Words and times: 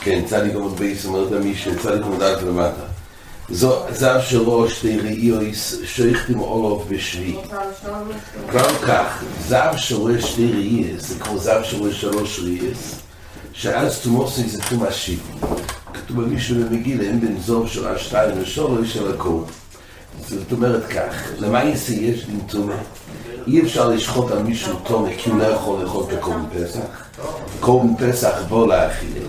כן, 0.00 0.22
צדיק 0.26 0.54
עמוד 0.54 0.76
בייס 0.76 1.06
אומרת 1.06 1.32
המשנה, 1.32 1.74
צדיק 1.82 2.02
עמוד 2.02 2.22
א' 2.22 2.44
למטה. 2.46 2.82
זב 3.90 4.20
שלו 4.20 4.70
שתי 4.70 4.98
ראיוס 5.00 5.74
שויכתים 5.84 6.40
אולוב 6.40 6.86
בשבי. 6.88 7.36
כבר 8.50 8.74
כך, 8.86 9.24
זב 9.48 9.72
שלו 9.76 10.20
שתי 10.20 10.52
ראיוס, 10.52 11.08
זה 11.08 11.18
כמו 11.20 11.38
זב 11.38 11.60
שלו 11.62 11.92
שלוש 11.92 12.40
ראיוס, 12.40 12.94
שאז 13.52 13.98
תומוסי 13.98 14.48
זה 14.48 14.62
תום 14.70 14.82
השיב. 14.82 15.20
כתוב 15.94 16.22
במישהו 16.22 16.56
במגילה, 16.56 17.04
אין 17.04 17.20
בין 17.20 17.40
זוב 17.40 17.68
של 17.68 17.88
השתיים 17.88 18.42
ושלוש 18.42 18.94
של 18.94 19.14
הכל. 19.14 19.40
זאת 20.28 20.52
אומרת 20.52 20.86
כך, 20.88 21.30
למה 21.38 21.64
יש 21.64 21.90
דין 21.90 22.40
תומה? 22.46 22.76
אי 23.50 23.62
אפשר 23.62 23.88
לשחוט 23.88 24.30
על 24.30 24.42
מישהו 24.42 24.76
תומה 24.84 25.08
כי 25.18 25.30
הוא 25.30 25.38
לא 25.38 25.44
יכול 25.44 25.82
לאכול 25.82 26.04
את 26.08 26.18
הקורבן 26.18 26.44
פסח. 26.54 26.80
קורבן 27.60 27.96
פסח 27.96 28.32
בוא 28.48 28.66
להאכיל. 28.68 29.22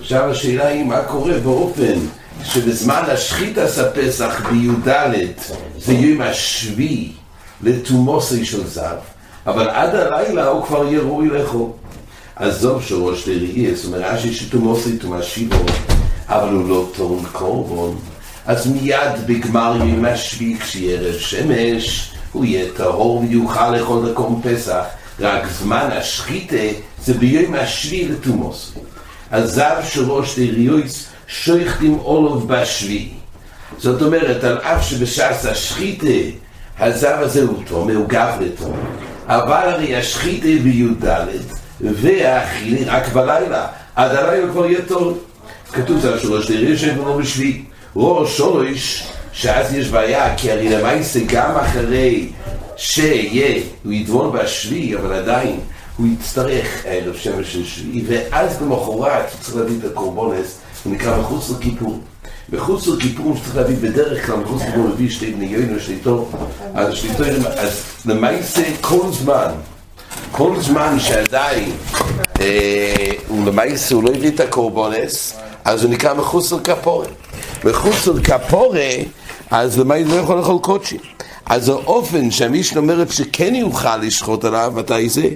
עכשיו 0.00 0.30
השאלה 0.30 0.66
היא 0.66 0.84
מה 0.84 1.02
קורה 1.02 1.38
באופן 1.38 1.98
שבזמן 2.44 3.02
השחיטס 3.08 3.78
הפסח 3.78 4.42
בי"ד 4.50 4.88
זה 5.78 5.92
יום 5.92 6.20
השביעי 6.20 7.12
לתומוסי 7.62 8.44
של 8.44 8.66
זב, 8.66 8.96
אבל 9.46 9.68
עד 9.68 9.94
הלילה 9.94 10.48
הוא 10.48 10.64
כבר 10.64 10.84
יהיה 10.84 11.00
ראוי 11.00 11.28
לאכול. 11.28 11.70
עזוב 12.36 12.82
שראש 12.82 13.28
לראי, 13.28 13.74
זאת 13.74 13.84
אומרת, 13.84 14.04
רש"י 14.04 14.34
שתומוסי 14.34 14.98
תומשיבו, 14.98 15.64
אבל 16.28 16.54
הוא 16.54 16.68
לא 16.68 16.88
טעון 16.96 17.24
קורבן. 17.32 17.96
אז 18.46 18.66
מיד 18.66 19.26
בגמר 19.26 19.76
יום 19.76 20.04
השביעי 20.04 20.58
כשירד 20.58 21.18
שמש, 21.18 22.12
הוא 22.32 22.44
יהיה 22.44 22.66
טהור 22.76 23.18
ויוכל 23.18 23.76
לאכול 23.76 24.08
לקום 24.08 24.42
פסח, 24.44 24.84
רק 25.20 25.46
זמן 25.46 25.88
השחיתה 25.92 26.56
זה 27.04 27.14
ביום 27.14 27.54
השביעי 27.54 28.08
לתומוסי. 28.08 28.72
אז 29.30 29.54
זב 29.54 29.76
שראש 29.84 30.38
לראיוס 30.38 31.06
שויכתים 31.26 31.98
אולוב 31.98 32.48
בשביעי. 32.48 33.08
זאת 33.78 34.02
אומרת, 34.02 34.44
על 34.44 34.58
אף 34.58 34.86
שבשעת 34.86 35.44
השחיתה 35.44 36.06
הזב 36.78 37.16
הזה 37.20 37.42
הוא 37.42 37.62
תום, 37.66 37.90
הוא 37.90 38.08
גבלתו, 38.08 38.72
אבל 39.26 39.68
הרי 39.68 39.96
השחיתה 39.96 40.62
בי"ד 40.62 41.04
והאכילי 41.80 42.84
רק 42.84 43.08
בלילה, 43.08 43.66
עד 43.96 44.14
הלילה 44.14 44.52
כבר 44.52 44.66
יהיה 44.66 44.80
טוב. 44.88 45.18
כתוב 45.72 45.98
זה 45.98 46.20
שלוש 46.20 46.50
לראשון 46.50 46.98
ולא 46.98 47.16
בשביעי. 47.16 47.64
ראש 47.96 48.36
שורש, 48.36 49.08
שאז 49.32 49.74
יש 49.74 49.88
בעיה, 49.88 50.36
כי 50.36 50.52
הרי 50.52 50.68
למעשה 50.68 51.20
גם 51.26 51.56
אחרי 51.56 52.28
שיהיה, 52.76 53.62
הוא 53.84 53.92
ידבון 53.92 54.32
בשביעי, 54.32 54.96
אבל 54.96 55.12
עדיין 55.12 55.60
הוא 55.96 56.06
יצטרך 56.06 56.82
ערב 56.84 57.16
שמש 57.16 57.52
של 57.52 57.64
שביעי, 57.64 58.04
ואז 58.06 58.56
במחרת 58.56 59.32
הוא 59.32 59.40
צריך 59.40 59.56
להביא 59.56 59.76
את 59.78 59.84
הקורבונס, 59.84 60.58
הוא 60.84 60.92
נקרא 60.92 61.18
מחוץ 61.20 61.50
לכיפור. 61.50 62.00
מחוץ 62.52 62.86
לכיפור 62.86 63.36
שצריך 63.36 63.56
להביא 63.56 63.76
בדרך 63.76 64.26
כלל, 64.26 64.36
מחוץ 64.36 64.62
לכיפור 64.62 64.82
מביא 64.82 65.10
שתי 65.10 65.32
בני 65.32 65.46
יוינו, 65.46 65.80
שתי 65.80 65.96
תור, 65.96 66.30
אז 66.74 66.94
שתי 66.94 67.08
תור, 67.16 67.26
אז 67.56 67.82
למעשה 68.06 68.62
כל 68.80 69.06
זמן, 69.12 69.50
כל 70.32 70.56
זמן 70.60 71.00
שעדיין 71.00 71.72
הוא 73.28 73.46
למעשה, 73.46 73.94
הוא 73.94 74.04
לא 74.04 74.10
הביא 74.10 74.30
את 74.30 74.40
הקורבונס, 74.40 75.36
אז 75.64 75.84
הוא 75.84 75.90
נקרא 75.90 76.14
מחוץ 76.14 76.52
לכפורה. 76.52 77.06
מחוץ 77.64 78.06
לכפורה, 78.06 78.90
אז 79.50 79.78
למעשה 79.78 80.04
לא 80.04 80.14
יכול 80.14 80.36
לאכול 80.36 80.58
קודשי. 80.58 80.98
אז 81.46 81.68
האופן 81.68 82.30
שהמישנה 82.30 82.80
אומרת 82.80 83.10
שכן 83.10 83.54
יוכל 83.54 83.96
לשחוט 83.96 84.44
עליו, 84.44 84.72
מתי 84.76 85.08
זה? 85.08 85.28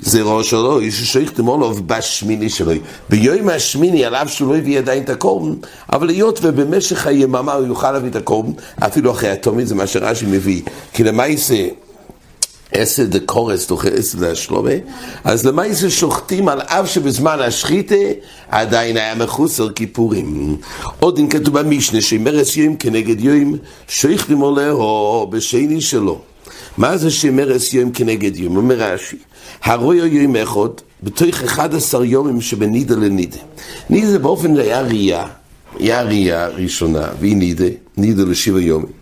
זה 0.00 0.22
ראש 0.22 0.50
שלו, 0.50 0.80
איש 0.80 1.00
ששייכתם 1.00 1.46
עולוב 1.46 1.88
בשמיני 1.88 2.48
שלו. 2.48 2.72
ביום 3.08 3.48
השמיני, 3.48 4.04
על 4.04 4.14
אף 4.14 4.30
שהוא 4.30 4.52
לא 4.52 4.58
הביא 4.58 4.78
עדיין 4.78 5.02
את 5.02 5.10
הקורבן, 5.10 5.54
אבל 5.92 6.08
היות 6.08 6.38
ובמשך 6.42 7.06
היממה 7.06 7.52
הוא 7.52 7.66
יוכל 7.66 7.92
להביא 7.92 8.10
את 8.10 8.16
הקורבן, 8.16 8.52
אפילו 8.78 9.10
אחרי 9.10 9.30
התומית, 9.30 9.68
זה 9.68 9.74
מה 9.74 9.86
שרש"י 9.86 10.26
מביא. 10.26 10.62
כי 10.92 11.04
למעשה... 11.04 11.68
עשר 12.72 13.04
דקורס 13.04 13.66
תוך 13.66 13.84
עשר 13.84 14.18
דשלומה, 14.18 14.70
אז 15.24 15.46
למעשה 15.46 15.90
שוחטים 15.90 16.48
על 16.48 16.60
אף 16.60 16.90
שבזמן 16.90 17.40
השחיתה 17.40 17.94
עדיין 18.48 18.96
היה 18.96 19.14
מחוץ 19.14 19.60
על 19.60 19.70
כיפורים. 19.70 20.56
עוד 21.00 21.18
אם 21.18 21.28
כתוב 21.28 21.58
במשנה 21.58 22.00
שמרס 22.00 22.56
יום 22.56 22.76
כנגד 22.76 23.20
יום 23.20 23.56
שוחטים 23.88 24.38
עולהו 24.38 25.26
בשני 25.30 25.80
שלו. 25.80 26.20
מה 26.78 26.96
זה 26.96 27.10
שמרס 27.10 27.74
יום 27.74 27.92
כנגד 27.92 28.36
יום? 28.36 28.56
אומר 28.56 28.74
רש"י, 28.74 29.16
הרוי 29.62 29.96
יום 29.96 30.36
אחד 30.36 30.68
בתוך 31.02 31.42
11 31.44 32.04
יומים 32.04 32.40
שבנידה 32.40 32.94
לנידה. 32.94 33.38
נידה 33.90 34.18
באופן 34.18 34.56
היה 34.56 34.80
ראייה, 34.80 35.26
היה 35.78 36.02
ראייה 36.02 36.48
ראשונה, 36.48 37.08
והיא 37.20 37.36
נידה, 37.36 37.64
נידה 37.96 38.22
לשבע 38.22 38.60
יומים. 38.60 38.92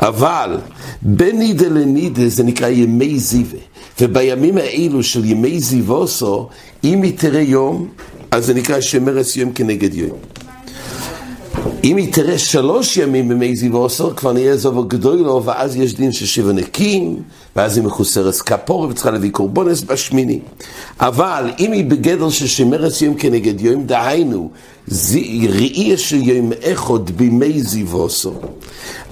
אבל 0.00 0.58
בין 1.02 1.38
נידה 1.38 1.68
לנידה 1.68 2.28
זה 2.28 2.44
נקרא 2.44 2.68
ימי 2.68 3.18
זיווה, 3.18 3.58
ובימים 4.00 4.58
האלו 4.58 5.02
של 5.02 5.24
ימי 5.24 5.60
זיווסו, 5.60 6.48
אם 6.84 7.02
היא 7.02 7.12
תראה 7.18 7.40
יום, 7.40 7.88
אז 8.30 8.46
זה 8.46 8.54
נקרא 8.54 8.80
שמרס 8.80 9.36
יום 9.36 9.52
כנגד 9.52 9.94
יום. 9.94 10.18
אם 11.84 11.96
היא 11.96 12.12
תראה 12.12 12.38
שלוש 12.38 12.96
ימים 12.96 13.28
בימי 13.28 13.56
זיווסו, 13.56 14.16
כבר 14.16 14.32
נהיה 14.32 14.56
זובר 14.56 14.84
גדול 14.88 15.16
לו, 15.16 15.42
ואז 15.44 15.76
יש 15.76 15.94
דין 15.94 16.12
של 16.12 16.26
שבע 16.26 16.52
נקים, 16.52 17.22
ואז 17.56 17.76
היא 17.76 17.84
מחוסרס 17.84 18.42
כפור, 18.42 18.80
וצריכה 18.80 19.10
להביא 19.10 19.30
קורבונס 19.30 19.82
בשמיני. 19.82 20.40
אבל 21.00 21.50
אם 21.58 21.72
היא 21.72 21.84
בגדר 21.84 22.30
של 22.30 22.46
שמרס 22.46 23.02
יום 23.02 23.14
כנגד 23.14 23.60
יום, 23.60 23.86
דהיינו, 23.86 24.50
ראי 25.48 25.96
של 25.96 26.22
יום 26.22 26.52
אחד 26.64 27.10
בימי 27.10 27.62
זיווסו, 27.62 28.34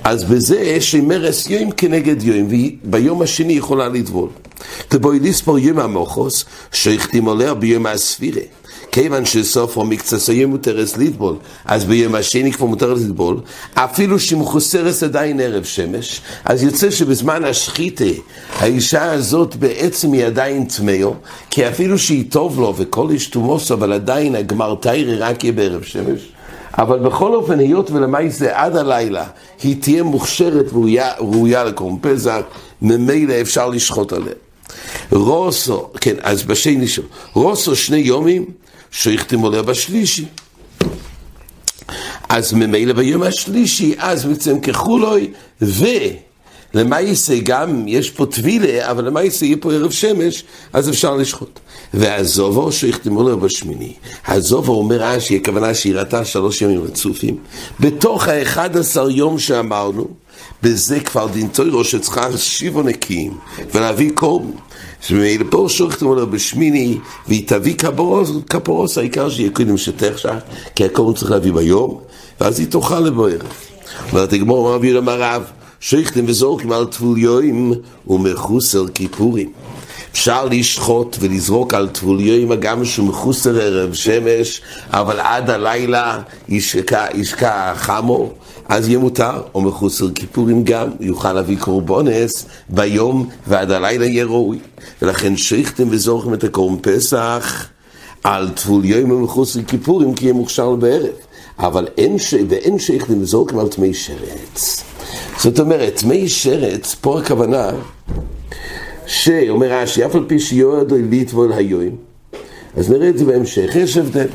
אז 0.04 0.24
בזה 0.24 0.80
שמרס 0.80 1.50
יום 1.50 1.70
כנגד 1.70 2.22
יום, 2.22 2.48
וביום 2.50 3.22
השני 3.22 3.52
יכולה 3.52 3.88
לטבול. 3.88 4.28
תבואי 4.88 5.18
לספור 5.18 5.58
יום 5.58 5.78
המוחוס, 5.78 6.44
שהחתים 6.72 7.28
עליה 7.28 7.54
ביום 7.54 7.86
הספירה. 7.86 8.40
כיוון 8.96 9.24
שסוף 9.24 9.78
המקצס 9.78 10.28
היום 10.28 10.50
מותרס 10.50 10.96
לטבול, 10.96 11.36
אז 11.64 11.84
ביום 11.84 12.14
השני 12.14 12.52
כבר 12.52 12.66
מותר 12.66 12.94
לטבול, 12.94 13.40
אפילו 13.74 14.18
שמחוסרס 14.18 15.02
עדיין 15.02 15.40
ערב 15.40 15.64
שמש, 15.64 16.20
אז 16.44 16.62
יוצא 16.62 16.90
שבזמן 16.90 17.44
השחיתה, 17.44 18.04
האישה 18.58 19.12
הזאת 19.12 19.56
בעצם 19.56 20.12
היא 20.12 20.24
עדיין 20.24 20.64
טמאו, 20.64 21.14
כי 21.50 21.68
אפילו 21.68 21.98
שהיא 21.98 22.24
טוב 22.30 22.60
לו 22.60 22.74
וכל 22.76 23.10
איש 23.10 23.26
תומוס, 23.26 23.70
אבל 23.70 23.92
עדיין 23.92 24.34
הגמר 24.34 24.74
תיירי 24.74 25.16
רק 25.16 25.44
יהיה 25.44 25.52
בערב 25.52 25.82
שמש. 25.82 26.20
אבל 26.78 26.98
בכל 26.98 27.34
אופן, 27.34 27.58
היות 27.58 27.90
ולמעשה 27.90 28.64
עד 28.64 28.76
הלילה 28.76 29.24
היא 29.62 29.76
תהיה 29.80 30.02
מוכשרת 30.02 30.72
וראויה 30.72 31.64
לקרום 31.64 31.98
פסח, 32.00 32.40
ממילא 32.82 33.34
אפשר 33.40 33.68
לשחוט 33.68 34.12
עליה. 34.12 34.34
רוסו, 35.12 35.88
כן, 36.00 36.14
אז 36.22 36.42
בשני 36.42 36.88
שלו, 36.88 37.04
רוסו 37.34 37.76
שני 37.76 37.98
יומים, 37.98 38.44
שהחתימו 38.90 39.46
עליה 39.46 39.62
בשלישי. 39.62 40.24
אז 42.28 42.52
ממילא 42.52 42.92
ביום 42.92 43.22
השלישי, 43.22 43.94
אז 43.98 44.24
בעצם 44.24 44.60
כחולוי, 44.60 45.30
ולמעשה 45.60 47.38
גם, 47.42 47.88
יש 47.88 48.10
פה 48.10 48.26
טבילה, 48.26 48.90
אבל 48.90 49.04
למעשה 49.04 49.46
יהיה 49.46 49.56
פה 49.60 49.72
ערב 49.72 49.90
שמש, 49.90 50.44
אז 50.72 50.88
אפשר 50.88 51.16
לשחוט. 51.16 51.60
והזובו 51.94 52.72
שהחתימו 52.72 53.22
לו 53.22 53.40
בשמיני. 53.40 53.92
הזובו 54.26 54.72
אומר 54.72 54.96
רש"י, 55.00 55.36
הכוונה 55.36 55.74
שהיא 55.74 55.94
ראתה 55.94 56.24
שלוש 56.24 56.62
ימים 56.62 56.82
רצופים. 56.82 57.36
בתוך 57.80 58.28
האחד 58.28 58.76
עשר 58.76 59.10
יום 59.10 59.38
שאמרנו, 59.38 60.06
בזה 60.62 61.00
כבר 61.00 61.26
דין 61.26 61.48
תוירו 61.48 61.84
שצריכה 61.84 62.38
שיבו 62.38 62.82
נקיים 62.82 63.38
ולהביא 63.74 64.10
קורבן. 64.14 64.50
שממילא 65.00 65.44
פה 65.50 65.66
שוחטים 65.68 66.08
לו 66.08 66.26
בשמיני 66.30 66.98
והיא 67.28 67.48
תביא 67.48 67.74
כפורוס, 67.74 68.30
כפורוס 68.50 68.98
העיקר 68.98 69.30
שיהיה 69.30 69.50
קודם 69.50 69.76
שתחשך, 69.76 70.34
כי 70.74 70.84
הקורבן 70.84 71.18
צריך 71.18 71.30
להביא 71.30 71.52
ביום, 71.52 72.00
ואז 72.40 72.58
היא 72.58 72.66
תאכל 72.70 73.00
לבערב. 73.00 73.42
אומרת 74.12 74.32
הגמור, 74.32 74.68
אמר 74.68 74.78
ביום 74.78 75.08
הרב, 75.08 75.42
שוחטים 75.80 76.24
וזורקים 76.28 76.72
על 76.72 76.86
טבוליואים 76.86 77.72
ומחוסר 78.06 78.88
כיפורים. 78.88 79.52
אפשר 80.12 80.44
לשחוט 80.44 81.16
ולזרוק 81.20 81.74
על 81.74 81.88
טבוליואים 81.88 82.54
גם 82.54 82.84
שהוא 82.84 83.08
מחוסר 83.08 83.60
ערב 83.60 83.94
שמש, 83.94 84.60
אבל 84.90 85.20
עד 85.20 85.50
הלילה 85.50 86.20
ישקע, 86.48 87.06
ישקע 87.14 87.74
חמו, 87.74 88.32
אז 88.68 88.88
יהיה 88.88 88.98
מותר, 88.98 89.42
או 89.54 89.60
מחוסר 89.60 90.10
כיפורים 90.10 90.64
גם, 90.64 90.88
יוכל 91.00 91.32
להביא 91.32 91.58
קורבונס 91.58 92.46
ביום 92.68 93.28
ועד 93.46 93.70
הלילה 93.70 94.06
יהיה 94.06 94.24
ראוי. 94.24 94.58
ולכן 95.02 95.36
שייכתם 95.36 95.88
וזורכים 95.90 96.34
את 96.34 96.44
הקורבן 96.44 96.76
פסח 96.82 97.66
על 98.24 98.48
טבוליואים 98.48 99.10
ומחוסר 99.10 99.62
כיפורים, 99.62 100.14
כי 100.14 100.24
יהיה 100.24 100.34
מוכשר 100.34 100.74
בערב. 100.74 101.14
אבל 101.58 101.88
אין, 101.98 102.18
ש... 102.18 102.34
ואין 102.48 102.78
שייכתם 102.78 103.22
וזורקים 103.22 103.58
על 103.58 103.68
תמי 103.68 103.94
שרץ. 103.94 104.82
זאת 105.38 105.60
אומרת, 105.60 105.96
תמי 105.96 106.28
שרץ, 106.28 106.96
פה 107.00 107.20
הכוונה 107.20 107.70
שאומר 109.06 109.72
רש"י, 109.72 110.06
אף 110.06 110.14
על 110.14 110.24
פי 110.26 110.38
שיועד 110.40 110.92
ליטבול 110.92 111.52
היום, 111.52 111.96
אז 112.76 112.90
נראה 112.90 113.08
את 113.08 113.18
זה 113.18 113.24
בהמשך, 113.24 113.76
יש 113.76 113.96
הבדל. 113.96 114.26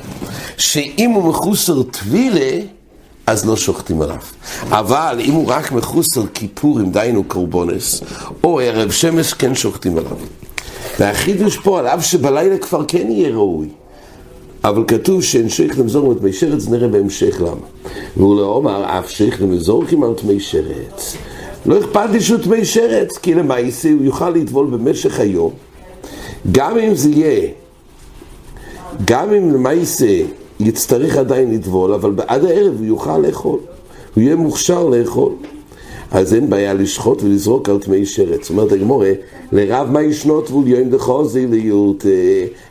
שאם 0.57 1.09
הוא 1.09 1.29
מחוסר 1.29 1.83
טבילה, 1.83 2.61
אז 3.31 3.45
לא 3.45 3.57
שוחטים 3.57 4.01
עליו. 4.01 4.17
אבל 4.69 5.17
אם 5.19 5.33
הוא 5.33 5.47
רק 5.47 5.71
מחוסר 5.71 6.21
כיפורים, 6.33 6.91
דיינו 6.91 7.23
קורבונס, 7.23 8.01
או 8.43 8.59
ערב 8.59 8.91
שמש, 8.91 9.33
כן 9.33 9.55
שוחטים 9.55 9.97
עליו. 9.97 10.17
והחידוש 10.99 11.57
פה, 11.57 11.79
על 11.79 11.87
אף 11.87 12.05
שבלילה 12.05 12.57
כבר 12.57 12.83
כן 12.87 13.11
יהיה 13.11 13.29
ראוי. 13.29 13.67
אבל 14.63 14.83
כתוב 14.87 15.23
שאין 15.23 15.49
שייך 15.49 15.79
למזור 15.79 16.11
את 16.11 16.21
מי 16.21 16.33
שרץ, 16.33 16.67
נראה 16.67 16.87
בהמשך 16.87 17.41
למה. 17.41 17.67
והוא 18.17 18.37
לא 18.37 18.45
אומר, 18.45 18.99
אף 18.99 19.09
שייך 19.09 19.41
למזורקים 19.41 20.03
על 20.03 20.13
תמי 20.17 20.39
שרץ. 20.39 21.15
לא 21.65 21.79
אכפת 21.79 22.09
לי 22.11 22.21
שהוא 22.21 22.37
תמי 22.37 22.65
שרץ, 22.65 23.17
כי 23.17 23.33
למעשה 23.33 23.89
הוא 23.91 24.03
יוכל 24.03 24.29
לטבול 24.29 24.67
במשך 24.67 25.19
היום. 25.19 25.51
גם 26.51 26.77
אם 26.77 26.95
זה 26.95 27.09
יהיה, 27.09 27.49
גם 29.05 29.33
אם 29.33 29.53
למעשה 29.53 30.21
יצטרך 30.67 31.17
עדיין 31.17 31.53
לטבול, 31.53 31.93
אבל 31.93 32.13
עד 32.27 32.45
הערב 32.45 32.75
הוא 32.77 32.85
יוכל 32.85 33.17
לאכול. 33.17 33.59
הוא 34.15 34.23
יהיה 34.23 34.35
מוכשר 34.35 34.89
לאכול. 34.89 35.31
אז 36.11 36.33
אין 36.33 36.49
בעיה 36.49 36.73
לשחוט 36.73 37.23
ולזרוק 37.23 37.69
על 37.69 37.79
תמי 37.79 38.05
שרץ. 38.05 38.49
אומרת 38.49 38.71
הגמורה, 38.71 39.11
לרב 39.51 39.91
מה 39.91 40.01
ישנו 40.01 40.41
טבול 40.41 40.67
יום 40.67 40.89
דחוזי 40.89 41.47
להיות, 41.47 42.05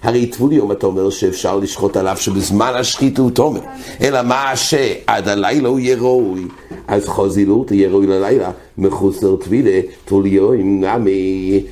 הרי 0.02 0.26
טבול 0.26 0.52
יום 0.52 0.72
אתה 0.72 0.86
אומר 0.86 1.10
שאפשר 1.10 1.56
לשחוט 1.56 1.96
עליו 1.96 2.16
שבזמן 2.16 2.72
השחיתות 2.74 3.18
הוא 3.18 3.30
תומר, 3.30 3.60
אלא 4.00 4.22
מה 4.22 4.56
שעד 4.56 5.28
הלילה 5.28 5.68
הוא 5.68 5.78
יהיה 5.78 5.96
ראוי, 5.96 6.44
אז 6.88 7.06
חוזי 7.06 7.44
להיות 7.44 7.70
יהיה 7.70 7.88
ראוי 7.88 8.06
ללילה, 8.06 8.50
מחוסר 8.78 9.36
טבילה, 9.36 9.80
טבול 10.04 10.26
יום 10.26 10.84
נמי, 10.84 11.64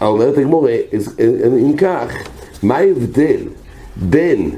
אומרת 0.00 0.38
הגמורה, 0.38 0.74
אם 1.66 1.72
כך, 1.76 2.12
מה 2.62 2.76
ההבדל 2.76 3.40
בין 3.96 4.50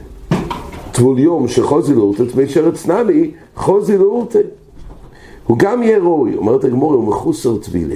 טבול 0.92 1.18
יום 1.18 1.48
שחוזי 1.48 1.94
להיות, 1.94 2.16
תמי 2.32 2.48
שרץ 2.48 2.86
נמי, 2.86 3.30
חוזי 3.56 3.98
להיות 3.98 4.36
הוא 5.46 5.58
גם 5.58 5.82
יהיה 5.82 5.98
ראוי, 5.98 6.36
אומרת 6.36 6.64
הגמור, 6.64 6.94
הוא 6.94 7.04
מחוסר 7.04 7.56
טבילה. 7.56 7.94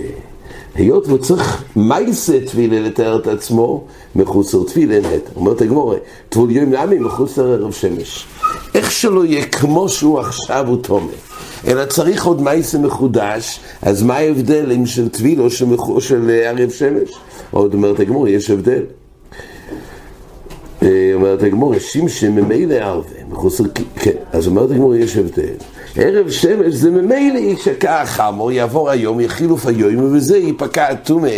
היות 0.75 1.09
וצריך 1.09 1.65
מייסה 1.77 2.39
טבילה 2.47 2.81
לתאר 2.81 3.19
את 3.19 3.27
עצמו, 3.27 3.85
מחוסר 4.17 4.63
טבילה 4.65 5.01
נט. 5.01 5.31
אומרת 5.37 5.61
הגמור, 5.61 5.95
טבול 6.29 6.51
יום 6.51 6.75
נמי 6.75 6.99
מחוסר 6.99 7.53
ערב 7.53 7.73
שמש. 7.73 8.27
איך 8.75 8.93
שלא 8.93 9.25
יהיה 9.25 9.47
כמו 9.47 9.89
שהוא 9.89 10.21
עכשיו 10.21 10.65
הוא 10.69 10.77
תומר. 10.83 11.13
אלא 11.67 11.85
צריך 11.85 12.27
עוד 12.27 12.43
מייסה 12.43 12.79
מחודש, 12.79 13.61
אז 13.83 14.03
מה 14.03 14.17
ההבדל 14.17 14.73
אם 14.73 14.87
של 14.87 15.09
טביל 15.09 15.41
או 15.41 15.51
של, 15.51 15.67
או 15.79 16.01
של 16.01 16.31
ערב 16.45 16.71
שמש? 16.71 17.11
עוד 17.51 17.75
אומרת 17.75 18.01
הגמור, 18.01 18.29
יש 18.29 18.51
הבדל. 18.51 18.83
אומרת 21.15 21.43
הגמור, 21.43 21.79
שמשם 21.79 22.33
ממילא 22.33 22.75
ערבה, 22.75 23.09
מחוסר, 23.31 23.65
כן, 23.97 24.11
אז 24.33 24.47
אומרת 24.47 24.71
הגמור, 24.71 24.95
יש 24.95 25.17
הבדל. 25.17 25.55
ערב 25.97 26.31
שמש 26.31 26.75
זה 26.75 26.91
ממילא 26.91 27.57
שככה, 27.57 28.31
או 28.39 28.51
יעבור 28.51 28.91
היום, 28.91 29.21
יחילוף 29.21 29.67
היום, 29.67 30.05
ובזה 30.05 30.39
ייפקע 30.39 30.89
הטומא. 30.89 31.29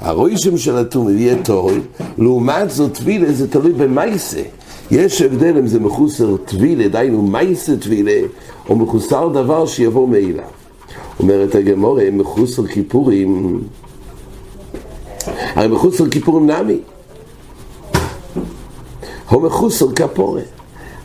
הרוישם 0.00 0.56
של 0.56 0.76
הטומא 0.76 1.10
יהיה 1.10 1.42
טהוי, 1.42 1.80
לעומת 2.18 2.70
זאת 2.70 2.94
טבילה 2.94 3.32
זה 3.32 3.50
תלוי 3.50 3.72
במייסה. 3.72 4.42
יש 4.90 5.22
הבדל 5.22 5.58
אם 5.58 5.66
זה 5.66 5.80
מחוסר 5.80 6.36
טבילה, 6.36 6.88
דהיינו 6.88 7.22
מייסה 7.22 7.76
טבילה, 7.76 8.26
או 8.68 8.76
מחוסר 8.76 9.28
דבר 9.28 9.66
שיבוא 9.66 10.08
מאליו. 10.08 10.44
אומרת 11.20 11.54
הגמורה, 11.54 12.04
מחוסר 12.12 12.66
כיפורים, 12.66 13.60
הרי 15.54 15.68
מחוסר 15.68 16.08
כיפורים 16.08 16.50
נמי. 16.50 16.78
הוא 19.28 19.42
מחוסר 19.42 19.92
כפורת. 19.92 20.44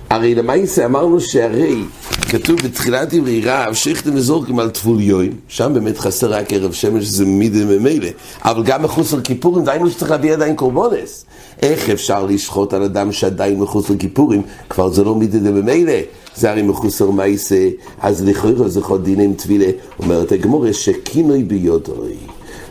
הרי 0.09 0.35
למעשה 0.35 0.85
אמרנו 0.85 1.19
שהרי 1.19 1.83
כתוב 2.29 2.62
בתחילת 2.63 3.13
דברי 3.13 3.41
רב, 3.45 3.73
שכתם 3.73 4.15
וזורקים 4.15 4.59
על 4.59 4.69
טבול 4.69 5.01
יוים, 5.01 5.31
שם 5.47 5.71
באמת 5.73 5.97
חסר 5.97 6.33
רק 6.33 6.53
ערב 6.53 6.71
שמש, 6.71 7.06
זה 7.06 7.25
מידי 7.25 7.63
ממילא, 7.63 8.07
אבל 8.44 8.63
גם 8.63 8.83
מחוץ 8.83 9.13
לכיפורים, 9.13 9.65
דיינו 9.65 9.89
שצריך 9.89 10.12
להביא 10.12 10.33
עדיין 10.33 10.56
קורבונס. 10.56 11.25
איך 11.62 11.89
אפשר 11.89 12.25
לשחוט 12.25 12.73
על 12.73 12.83
אדם 12.83 13.12
שעדיין 13.12 13.59
מחוץ 13.59 13.89
לכיפורים? 13.89 14.41
כבר 14.69 14.89
זה 14.89 15.03
לא 15.03 15.15
מידי 15.15 15.39
ממילא, 15.39 15.94
זה 16.35 16.51
הרי 16.51 16.62
מחוץ 16.62 17.01
למעשה, 17.01 17.69
אז 18.01 18.25
לכאורה 18.25 18.67
זה 18.69 18.81
חוד 18.81 19.03
דינים 19.03 19.33
טבילה, 19.33 19.71
אומרת 20.00 20.31
הגמורה 20.31 20.74
שקינוי 20.74 21.44
ביודוי. 21.44 22.13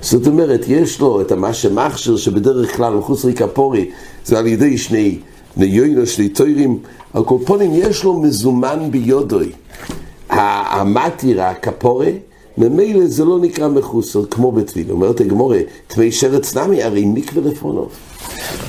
זאת 0.01 0.27
אומרת, 0.27 0.65
יש 0.69 1.01
לו 1.01 1.21
את 1.21 1.33
מה 1.33 1.53
שמכשיר 1.53 2.17
שבדרך 2.17 2.77
כלל 2.77 2.95
מחוץ 2.95 3.25
לכפורי, 3.25 3.91
זה 4.25 4.39
על 4.39 4.47
ידי 4.47 4.79
שני 4.79 5.19
ניוינו 5.57 6.07
שני 6.07 6.29
תוירים, 6.29 6.79
על 7.15 7.25
כל 7.25 7.37
פונים 7.47 7.71
יש 7.75 8.05
לו 8.05 8.21
מזומן 8.21 8.89
ביודוי. 8.91 9.53
המטירה, 10.31 11.51
הכפורה, 11.51 12.11
ממילא 12.59 13.07
זה 13.07 13.25
לא 13.25 13.39
נקרא 13.39 13.69
מחוסר, 13.69 14.25
כמו 14.27 14.53
בטביל. 14.53 14.91
אומרת 14.91 15.21
הגמורה, 15.21 15.59
תמי 15.87 16.13
שרץ 16.13 16.57
נמי, 16.57 16.83
הרי 16.83 17.05
מקווה 17.05 17.51
לפונוב. 17.51 17.91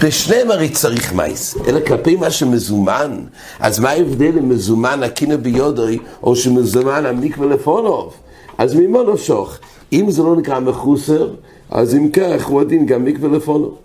בשניהם 0.04 0.52
הרי 0.52 0.70
צריך 0.70 1.14
מייס, 1.14 1.58
אלא 1.68 1.80
כלפי 1.88 2.16
מה 2.16 2.32
שמזומן. 2.32 3.20
אז 3.60 3.80
מה 3.80 3.90
ההבדל 3.90 4.38
אם 4.38 4.50
מזומן 4.50 5.04
הקינה 5.04 5.38
ביודוי, 5.38 6.00
או 6.24 6.36
שמזומן 6.36 7.06
המקווה 7.06 7.48
לפונוב? 7.48 8.14
אז 8.58 8.76
ממה 8.76 9.00
נפשוך? 9.14 9.58
אם 9.94 10.12
זה 10.12 10.24
לא 10.24 10.36
נקרא 10.36 10.60
מחוסר, 10.60 11.30
אז 11.70 11.96
אם 11.96 12.10
כך, 12.10 12.46
הוא 12.46 12.62
הדין 12.62 12.86
גם 12.86 13.06
מקווה 13.06 13.30
לפונוב. 13.30 13.76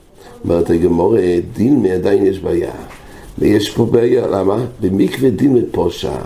אומרת 0.49 0.71
הגמורה, 0.71 1.23
דין 1.53 1.83
מעדיין 1.83 2.27
יש 2.27 2.39
בעיה. 2.39 2.73
ויש 3.39 3.71
פה 3.71 3.87
בעיה, 3.87 4.27
למה? 4.27 4.65
במקווה 4.81 5.31
דין 5.31 5.55
מפושע. 5.55 6.19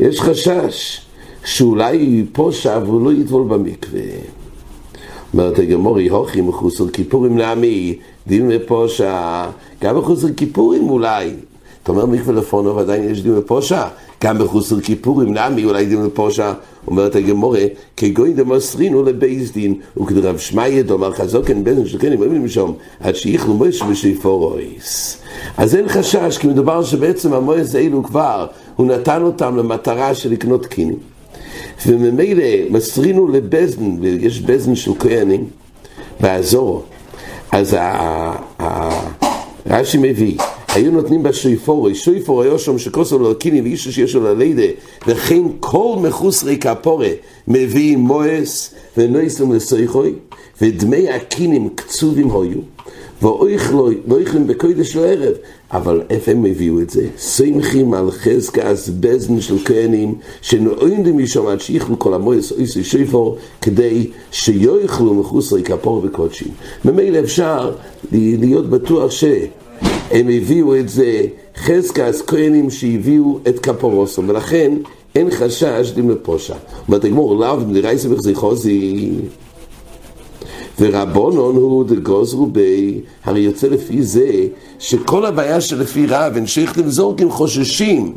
יש 0.00 0.20
חשש 0.20 1.00
שאולי 1.44 2.24
פושע 2.32 2.78
והוא 2.86 3.04
לא 3.04 3.12
יטבול 3.12 3.42
במקווה. 3.48 4.00
אומרת 5.34 5.58
הגמורי, 5.58 6.08
הוכי 6.08 6.40
מחוסר 6.40 6.88
כיפורים 6.88 7.38
לעמי, 7.38 7.98
דין 8.26 8.48
מפושע, 8.48 9.46
גם 9.82 9.98
מחוסר 9.98 10.32
כיפורים 10.36 10.90
אולי. 10.90 11.30
אתה 11.82 11.92
אומר 11.92 12.06
מקווה 12.06 12.34
לפונו 12.34 12.76
ועדיין 12.76 13.10
יש 13.10 13.22
דין 13.22 13.34
מפושע? 13.34 13.86
גם 14.26 14.38
בחוסר 14.38 14.80
כיפורים 14.80 15.38
נמי 15.38 15.64
אולי 15.64 15.86
דין 15.86 16.02
מפושע, 16.02 16.52
אומרת 16.86 17.16
הגמורה, 17.16 17.64
כגוי 17.96 18.32
דמוסרינו 18.32 19.02
לבייס 19.02 19.50
דין, 19.50 19.74
וכדרב 19.96 20.38
שמעיה 20.38 20.82
דומר 20.82 21.12
חזוקן 21.12 21.64
בן 21.64 21.86
שכן 21.86 22.12
אומרים 22.12 22.48
שם, 22.48 22.72
עד 23.00 23.14
שיכלו 23.14 23.54
מויש 23.54 23.82
ושיפורויס. 23.82 25.18
אז 25.56 25.74
אין 25.74 25.88
חשש, 25.88 26.38
כי 26.38 26.46
מדובר 26.46 26.84
שבעצם 26.84 27.32
המועז 27.32 27.74
האלו 27.74 28.04
כבר, 28.04 28.46
הוא 28.76 28.86
נתן 28.86 29.22
אותם 29.22 29.56
למטרה 29.56 30.14
של 30.14 30.32
לקנות 30.32 30.66
קינים. 30.66 30.98
וממילא 31.86 32.44
מסרינו 32.70 33.28
לבזן, 33.28 33.96
ויש 34.00 34.40
בזן 34.40 34.74
של 34.74 34.92
כהנים, 34.98 35.44
באזור. 36.20 36.84
אז 37.52 37.76
רש"י 39.66 39.98
מביא, 39.98 40.38
היו 40.76 40.92
נותנים 40.92 41.22
בשויפורי, 41.22 41.94
שויפור 41.94 42.42
היה 42.42 42.58
שם 42.58 42.78
שכוסו 42.78 43.18
לו 43.18 43.34
קיני 43.38 43.60
ואישו 43.60 43.92
שיש 43.92 44.14
לו 44.14 44.22
ללידה, 44.22 44.62
וכן 45.06 45.42
כל 45.60 45.96
מחוסרי 46.02 46.58
כפורה 46.58 47.08
מביא 47.48 47.96
מואס 47.96 48.74
ונויסם 48.96 49.52
לסויכוי, 49.52 50.12
ודמי 50.62 51.08
הקינים 51.08 51.68
קצובים 51.74 52.30
היו. 52.30 52.60
ואויכלם 53.22 54.46
בקודש 54.46 54.96
לערב. 54.96 55.34
אבל 55.72 56.02
איפה 56.10 56.30
הם 56.30 56.44
הביאו 56.44 56.80
את 56.80 56.90
זה? 56.90 57.06
שמחים 57.18 57.94
על 57.94 58.10
חזקס 58.10 58.88
בזן 59.00 59.40
של 59.40 59.58
כהנים, 59.64 60.14
שנועדים 60.42 61.18
משם 61.18 61.46
עד 61.46 61.60
שיכלו 61.60 61.98
כל 61.98 62.14
המויס 62.14 62.52
אויסי 62.52 62.84
שיפור, 62.84 63.36
כדי 63.60 64.10
שיוכלו 64.30 65.14
מחוסרי 65.14 65.62
כפור 65.62 66.02
וקודשים. 66.04 66.48
ממילא 66.84 67.18
אפשר 67.18 67.72
להיות 68.12 68.70
בטוח 68.70 69.10
שהם 70.10 70.28
הביאו 70.28 70.76
את 70.76 70.88
זה 70.88 71.22
חזקס 71.56 72.22
כהנים 72.26 72.70
שהביאו 72.70 73.38
את 73.48 73.58
כפורוסו, 73.58 74.22
ולכן 74.26 74.72
אין 75.14 75.30
חשש 75.30 75.92
דים 75.94 76.10
לפושע. 76.10 76.54
אומרת 76.88 77.04
הגמור, 77.04 77.36
לאו 77.40 77.60
נראה 77.60 77.98
סמך 77.98 78.20
זיכוזי 78.20 79.10
ורבונון 80.80 81.56
הוא 81.56 81.84
דגוזרו 81.84 82.46
בי, 82.46 83.00
הרי 83.24 83.40
יוצא 83.40 83.68
לפי 83.68 84.02
זה 84.02 84.46
שכל 84.78 85.26
הבעיה 85.26 85.60
שלפי 85.60 86.06
רב, 86.06 86.36
אנשי 86.36 86.66
זורקים 86.86 87.30
חוששים, 87.30 88.12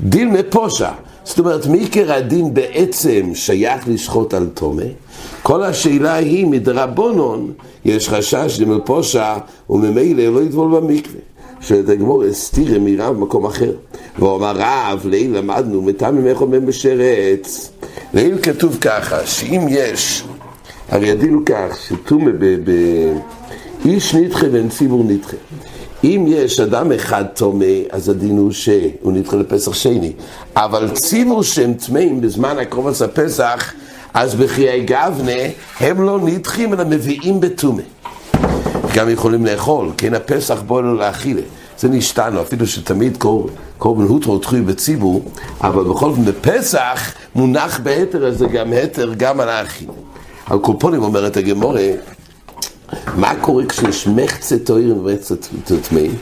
דין 0.00 0.32
מפושע. 0.32 0.90
זאת 1.24 1.38
אומרת, 1.38 1.66
מי 1.66 1.88
כרדין 1.92 2.54
בעצם 2.54 3.30
שייך 3.34 3.88
לשחוט 3.88 4.34
על 4.34 4.48
תומה? 4.54 4.82
כל 5.42 5.62
השאלה 5.62 6.14
היא, 6.14 6.46
מדרבונון, 6.46 7.52
יש 7.84 8.08
חשש 8.08 8.58
דין 8.58 8.68
מפושע, 8.68 9.36
וממילא 9.70 10.22
לא 10.22 10.42
יטבול 10.42 10.80
במקווה. 10.80 11.29
שאת 11.60 11.88
הגמור 11.88 12.24
מרב 12.80 13.16
במקום 13.16 13.46
אחר. 13.46 13.72
והוא 14.18 14.36
אמר 14.36 14.52
רב, 14.56 15.06
לעיל 15.10 15.36
למדנו, 15.36 15.82
מטעם 15.82 16.16
ממך 16.16 16.40
אומר 16.40 16.60
בשרץ. 16.60 17.70
לעיל 18.14 18.38
כתוב 18.42 18.78
ככה, 18.80 19.26
שאם 19.26 19.66
יש 19.68 20.24
הרי 20.88 21.10
הדין 21.10 21.34
הוא 21.34 21.42
כך, 21.46 21.78
שטומא 21.88 22.30
ב... 22.38 22.70
איש 23.84 24.14
נדחה 24.14 24.46
ואין 24.52 24.68
ציבור 24.68 25.04
נדחה. 25.04 25.36
אם 26.04 26.24
יש 26.28 26.60
אדם 26.60 26.92
אחד 26.92 27.24
טומא, 27.34 27.64
אז 27.90 28.08
הדין 28.08 28.38
הוא 28.38 28.52
שהוא 28.52 29.12
נדחה 29.12 29.36
לפסח 29.36 29.74
שני. 29.74 30.12
אבל 30.56 30.90
ציוו 30.90 31.44
שהם 31.44 31.74
טמאים 31.74 32.20
בזמן 32.20 32.58
הקרובץ 32.58 33.02
הפסח, 33.02 33.72
אז 34.14 34.34
בחיי 34.34 34.84
גבנה 34.84 35.42
הם 35.80 36.02
לא 36.02 36.20
נדחים 36.20 36.74
אלא 36.74 36.84
מביאים 36.84 37.40
בטומא. 37.40 37.82
גם 38.94 39.10
יכולים 39.10 39.46
לאכול, 39.46 39.90
כן 39.96 40.14
הפסח 40.14 40.62
בוא 40.66 40.82
לא 40.82 40.96
להאכילה. 40.98 41.42
זה 41.78 41.88
נשתנו, 41.88 42.42
אפילו 42.42 42.66
שתמיד 42.66 43.18
קורבן 43.78 44.02
הוטרו 44.04 44.38
תחוי 44.38 44.60
בציבור, 44.60 45.22
אבל 45.60 45.84
בכל 45.84 46.06
אופן 46.06 46.24
בפסח 46.24 47.12
מונח 47.34 47.80
בהתר 47.82 48.26
הזה 48.26 48.46
גם 48.46 48.72
התר 48.72 49.12
גם 49.16 49.40
על 49.40 49.48
האכילה. 49.48 49.92
על 50.46 50.58
קופונים 50.58 51.02
אומרת 51.02 51.36
הגמורה, 51.36 51.90
מה 53.16 53.32
קורה 53.40 53.66
כשיש 53.66 54.06
מחצה 54.06 54.58
תויר 54.58 54.96
ומחצה 54.96 55.34
טמאים? 55.88 56.14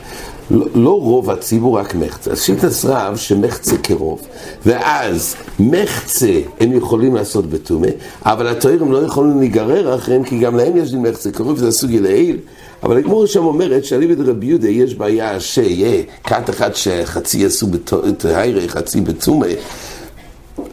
לא, 0.50 0.66
לא 0.74 1.00
רוב 1.00 1.30
הציבור, 1.30 1.78
רק 1.78 1.94
מחצה. 1.94 2.30
אז 2.30 2.42
שיטס 2.42 2.84
רב 2.84 3.16
שמחצה 3.16 3.76
כרוב, 3.76 4.20
ואז 4.66 5.36
מחצה 5.60 6.40
הם 6.60 6.72
יכולים 6.72 7.14
לעשות 7.14 7.46
בטומא, 7.46 7.88
אבל 8.22 8.46
התוירים 8.46 8.92
לא 8.92 8.98
יכולים 8.98 9.38
להיגרר 9.38 9.94
אחריהם, 9.94 10.24
כי 10.24 10.38
גם 10.38 10.56
להם 10.56 10.76
יש 10.76 10.92
לי 10.92 10.98
מחצה 10.98 11.30
כרוב, 11.30 11.58
זה 11.58 11.68
הסוגי 11.68 12.00
לעיל. 12.00 12.36
אבל 12.82 12.96
הגמור 12.96 13.26
שם 13.26 13.44
אומרת 13.44 13.84
שאליבד 13.84 14.28
רבי 14.28 14.46
יהודה 14.46 14.68
יש 14.68 14.94
בעיה 14.94 15.40
שיהיה 15.40 16.02
כת 16.24 16.50
אחת 16.50 16.76
שחצי 16.76 17.38
יעשו 17.38 17.66
בטהיירה, 17.66 18.68
חצי 18.68 19.00
בטומא. 19.00 19.46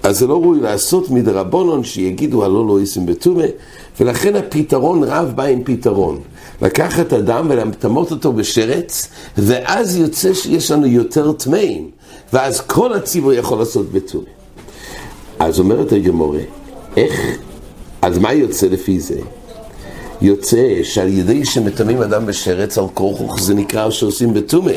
אז 0.04 0.20
זה 0.20 0.28
לא 0.28 0.34
ראוי 0.42 0.60
לעשות 0.60 1.10
מדרבנון 1.10 1.84
שיגידו 1.84 2.46
הלא 2.46 2.68
לא 2.68 2.82
ישים 2.82 3.06
בטומא, 3.06 3.46
ולכן 4.00 4.36
הפתרון 4.36 5.04
רב 5.04 5.32
בא 5.36 5.44
עם 5.44 5.64
פתרון. 5.64 6.20
לקחת 6.62 7.14
אדם 7.14 7.48
ולטמות 7.50 8.12
אותו 8.12 8.34
בשרץ, 8.34 9.08
ואז 9.38 9.96
יוצא 9.96 10.34
שיש 10.34 10.72
לנו 10.72 10.88
יותר 10.88 11.32
טמאים, 11.32 11.90
ואז 12.34 12.62
כל 12.62 12.94
הציבור 12.94 13.34
יכול 13.34 13.60
לעשות 13.60 13.92
בטומא. 13.92 14.26
אז 15.40 15.60
אומרת 15.60 15.92
הגמורה, 15.92 16.40
איך, 16.98 17.22
אז 18.02 18.18
מה 18.18 18.34
יוצא 18.34 18.68
לפי 18.68 19.00
זה? 19.00 19.20
יוצא 20.22 20.84
שעל 20.84 21.08
ידי 21.08 21.46
שמטמאים 21.46 22.02
אדם 22.02 22.26
בשרץ 22.26 22.78
על 22.78 22.86
כורחוך 22.94 23.40
זה 23.42 23.54
נקרא 23.54 23.90
שעושים 23.90 24.34
בטומא. 24.34 24.72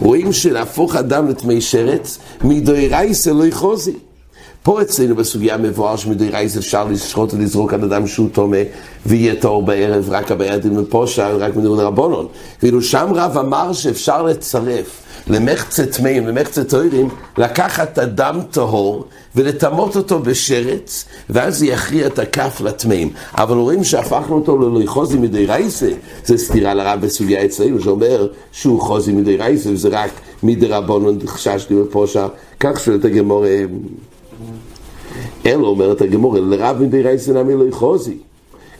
רואים 0.00 0.32
שלהפוך 0.32 0.96
אדם 0.96 1.28
לטמאי 1.28 1.60
שרץ, 1.60 2.18
מדוירייסא 2.44 3.30
לא 3.30 3.46
יחוזי. 3.46 3.92
פה 4.64 4.82
אצלנו 4.82 5.16
בסוגיה 5.16 5.56
מבואר 5.56 5.96
שמדוירייס 5.96 6.56
אפשר 6.56 6.84
לשחוט 6.84 7.34
ולזרוק 7.34 7.74
על 7.74 7.84
אדם 7.84 8.06
שהוא 8.06 8.28
טומא 8.32 8.62
ויהיה 9.06 9.34
טהור 9.34 9.62
בערב, 9.62 10.06
רק 10.10 10.30
הבעיה 10.30 10.58
דין 10.58 10.78
מפושע, 10.80 11.28
רק 11.28 11.56
מדין 11.56 11.70
רבונון. 11.70 12.26
ואילו 12.62 12.82
שם 12.82 13.12
רב 13.14 13.38
אמר 13.38 13.72
שאפשר 13.72 14.22
לצרף 14.22 15.02
למחצה 15.26 15.86
טמאים, 15.86 16.26
למחצה 16.26 16.64
טהורים, 16.64 17.08
לקחת 17.38 17.98
אדם 17.98 18.40
טהור 18.50 19.04
ולטמות 19.36 19.96
אותו 19.96 20.18
בשרץ, 20.18 21.04
ואז 21.30 21.58
זה 21.58 21.66
יכריע 21.66 22.06
את 22.06 22.18
הכף 22.18 22.60
לטמאים. 22.64 23.10
אבל 23.34 23.56
רואים 23.56 23.84
שהפכנו 23.84 24.34
אותו 24.34 24.58
ללוי 24.58 24.86
חוזי 24.86 25.18
מדי 25.18 25.46
רייסה, 25.46 25.90
זה 26.24 26.38
סתירה 26.38 26.74
לרב 26.74 27.00
בסוגיה 27.00 27.44
אצלנו, 27.44 27.80
שאומר 27.80 28.28
שהוא 28.52 28.80
חוזי 28.80 29.12
מדי 29.12 29.36
רייסה, 29.36 29.70
וזה 29.70 29.88
רק 29.92 30.10
מדי 30.42 30.66
רבונון 30.66 31.18
חששתי 31.26 31.74
בפושע, 31.74 32.26
כך 32.60 32.80
שואלת 32.80 33.04
הגמור, 33.04 33.44
אלו 35.46 35.66
אומרת 35.66 36.00
הגמור, 36.00 36.38
לרב 36.38 36.82
מדי 36.82 37.02
רייסה 37.02 37.32
נמי 37.32 37.54
לא 37.54 37.64
חוזי. 37.70 38.16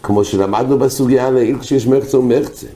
כמו 0.02 0.24
שלמדנו 0.24 0.78
בסוגיה 0.78 1.30
לעיל 1.30 1.58
כשיש 1.58 1.86
מחצה 1.86 2.18
ומחצה. 2.18 2.66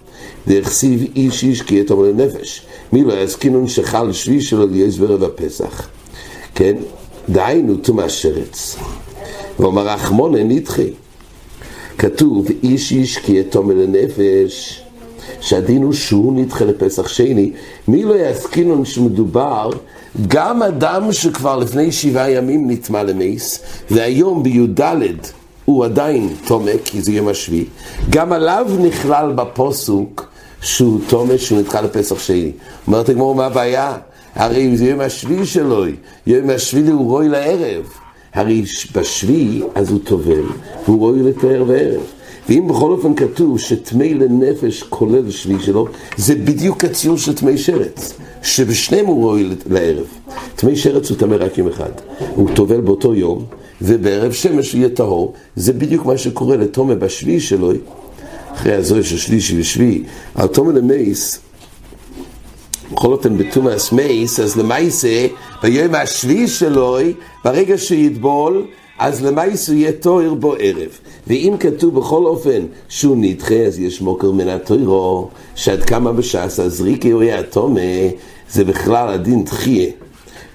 דרסיב 0.46 1.10
איש 1.16 1.44
איש 1.44 1.62
כי 1.62 1.74
יתום 1.74 2.04
לנפש. 2.04 2.66
מי 2.92 3.04
לא 3.04 3.12
יזכינון 3.12 3.68
שחל 3.68 4.12
שבי 4.12 4.40
שלו 4.40 4.66
ליש 4.66 4.98
ברב 4.98 5.22
הפסח. 5.22 5.88
כן? 6.54 6.76
דהיינו 7.28 7.76
תומא 7.76 8.08
שרץ. 8.08 8.76
ואומר 9.60 9.88
רחמונה 9.88 10.44
נדחי. 10.44 10.90
כתוב 11.98 12.46
איש 12.62 12.92
איש 12.92 13.18
כי 13.18 13.38
יתום 13.38 13.70
לנפש. 13.70 14.82
שהדין 15.40 15.82
הוא 15.82 15.92
שהוא 15.92 16.32
נדחה 16.32 16.64
לפסח 16.64 17.08
שני. 17.08 17.52
מי 17.88 18.04
לא 18.04 18.14
יזכינון 18.14 18.84
שמדובר 18.84 19.70
גם 20.28 20.62
אדם 20.62 21.12
שכבר 21.12 21.56
לפני 21.56 21.92
שבעה 21.92 22.30
ימים 22.30 22.70
נטמע 22.70 23.02
למייס, 23.02 23.58
והיום 23.90 24.42
בי"ד 24.42 24.80
הוא 25.64 25.84
עדיין 25.84 26.34
תומא, 26.46 26.72
כי 26.84 27.02
זה 27.02 27.12
יום 27.12 27.28
השביעי, 27.28 27.64
גם 28.10 28.32
עליו 28.32 28.66
נכלל 28.78 29.32
בפוסוק 29.32 30.28
שהוא 30.60 31.00
תומא, 31.08 31.36
שהוא 31.36 31.58
נדחה 31.58 31.80
לפסח 31.80 32.18
שני. 32.18 32.52
אומרת 32.86 33.08
הגמור, 33.08 33.34
מה 33.34 33.46
הבעיה? 33.46 33.96
הרי 34.34 34.76
זה 34.76 34.84
יום 34.84 35.00
השביעי 35.00 35.46
שלו, 35.46 35.84
יום 36.26 36.50
השביעי 36.50 36.90
הוא 36.90 37.10
רוי 37.10 37.28
לערב. 37.28 37.84
הרי 38.34 38.64
בשביעי 38.94 39.62
אז 39.74 39.90
הוא 39.90 40.00
טובל, 40.04 40.42
והוא 40.84 40.98
רוי 40.98 41.22
לתאר 41.22 41.64
בערב. 41.64 42.00
ואם 42.48 42.68
בכל 42.68 42.90
אופן 42.90 43.14
כתוב 43.14 43.58
שטמא 43.58 44.04
לנפש 44.04 44.82
כולל 44.82 45.30
שביעי 45.30 45.60
שלו, 45.60 45.86
זה 46.16 46.34
בדיוק 46.34 46.84
הציור 46.84 47.18
של 47.18 47.34
טמא 47.34 47.56
שרץ, 47.56 48.12
שבשניהם 48.42 49.06
הוא 49.06 49.24
רוי 49.24 49.48
לערב. 49.70 50.06
טמא 50.56 50.74
שרץ 50.74 51.10
הוא 51.10 51.18
טמא 51.18 51.36
רק 51.38 51.58
יום 51.58 51.68
אחד. 51.68 51.90
הוא 52.34 52.50
טובל 52.54 52.80
באותו 52.80 53.14
יום, 53.14 53.44
ובערב 53.82 54.32
שמש 54.32 54.74
יהיה 54.74 54.88
טהור, 54.88 55.32
זה 55.56 55.72
בדיוק 55.72 56.06
מה 56.06 56.18
שקורה 56.18 56.56
לתומה 56.56 56.94
בשביעי 56.94 57.40
שלו, 57.40 57.72
אחרי 58.54 58.74
הזוהר 58.74 59.02
של 59.02 59.18
שלישי 59.18 59.60
ושביעי, 59.60 60.02
על 60.34 60.46
תומה 60.46 60.72
למייס, 60.72 61.40
בכל 62.92 63.12
אופן 63.12 63.38
בתומאס 63.38 63.92
מייס, 63.92 64.40
אז 64.40 64.56
למייסה, 64.56 65.26
ביום 65.62 65.94
השביעי 65.94 66.48
שלו, 66.48 66.98
ברגע 67.44 67.78
שיטבול, 67.78 68.66
אז 68.98 69.24
הוא 69.24 69.76
יהיה 69.76 69.92
תוהר 69.92 70.34
בו 70.34 70.54
ערב. 70.58 70.98
ואם 71.26 71.54
כתוב 71.60 71.94
בכל 71.94 72.26
אופן 72.26 72.66
שהוא 72.88 73.16
נדחה, 73.20 73.54
אז 73.54 73.78
יש 73.78 74.00
מוקר 74.00 74.32
מן 74.32 74.48
התוירו, 74.48 75.28
שעד 75.54 75.84
כמה 75.84 76.12
בש"ס, 76.12 76.60
אז 76.60 76.80
ריקי 76.80 77.10
הוא 77.10 77.22
יהיה 77.22 77.40
התומה, 77.40 77.80
זה 78.50 78.64
בכלל 78.64 79.08
הדין 79.08 79.42
תחיה. 79.44 79.90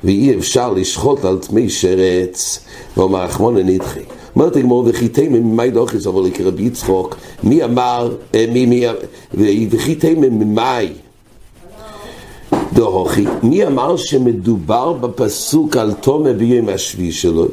ואי 0.03 0.35
אפשר 0.37 0.73
לשחוט 0.73 1.25
על 1.25 1.37
תמי 1.37 1.69
שרץ, 1.69 2.59
ואומר 2.97 3.25
אחמונה 3.25 3.63
נדחי. 3.63 3.99
אומרת 4.35 4.55
הגמור, 4.55 4.85
תימן 5.13 5.39
ממאי 5.39 5.71
דוחס, 5.71 6.07
אבל 6.07 6.31
כרבי 6.31 6.63
יצחוק, 6.63 7.15
מי 7.43 7.63
אמר, 7.63 8.15
אה, 8.35 8.45
מי, 8.53 8.65
מי, 8.65 8.85
וכי 9.69 9.95
תימן 9.95 10.29
ממאי 10.29 10.93
דוחי, 12.73 13.25
מי 13.43 13.65
אמר 13.65 13.97
שמדובר 13.97 14.93
בפסוק 14.93 15.77
על 15.77 15.93
תומה 15.93 16.33
ביום 16.33 16.69
השביעי 16.69 17.11
שלו? 17.11 17.47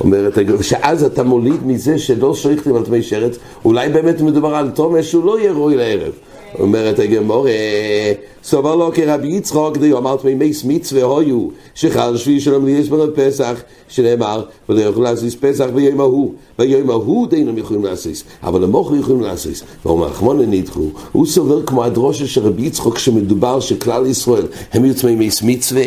אומרת 0.00 0.38
שאז 0.62 1.04
אתה 1.04 1.22
מוליד 1.22 1.66
מזה 1.66 1.98
שלא 1.98 2.34
שייכתם 2.34 2.74
על 2.74 2.84
תמי 2.84 3.02
שרץ, 3.02 3.38
אולי 3.64 3.88
באמת 3.88 4.20
מדובר 4.20 4.54
על 4.54 4.70
תומה 4.70 5.02
שהוא 5.02 5.24
לא 5.24 5.40
יהיה 5.40 5.52
רוי 5.52 5.76
לערב. 5.76 6.12
אומרת 6.58 6.98
הגמור, 6.98 7.46
סובר 8.48 8.76
לו 8.76 8.90
כרבי 8.94 9.28
יצחוק, 9.28 9.76
די 9.76 9.92
אמרת 9.92 10.24
מימי 10.24 10.52
מצווה 10.64 11.02
הויו, 11.02 11.48
שחל 11.74 12.16
שביעי 12.16 12.40
שלום 12.40 12.66
ליש 12.66 12.88
ברב 12.88 13.10
פסח, 13.14 13.62
שנאמר, 13.88 14.42
ולא 14.68 14.80
יוכלו 14.80 15.02
לעשות 15.02 15.34
פסח 15.40 15.66
ביום 15.74 16.00
ההוא, 16.00 16.32
ביום 16.58 16.90
ההוא 16.90 17.26
דינם 17.28 17.58
יכולים 17.58 17.84
לעשות, 17.84 18.22
אבל 18.42 18.62
למוכר 18.62 18.96
יכולים 18.96 19.20
לעשות. 19.20 19.52
ואומר, 19.84 20.12
חמונה 20.12 20.46
נדחו, 20.46 20.84
הוא 21.12 21.26
סובר 21.26 21.62
כמו 21.66 21.84
הדרושה 21.84 22.26
של 22.26 22.46
רבי 22.46 22.62
יצחוק, 22.62 22.98
שמדובר 22.98 23.60
שכלל 23.60 24.06
ישראל 24.06 24.46
הם 24.72 24.84
יהיו 24.84 24.94
תמימי 24.94 25.28
מצווה, 25.42 25.84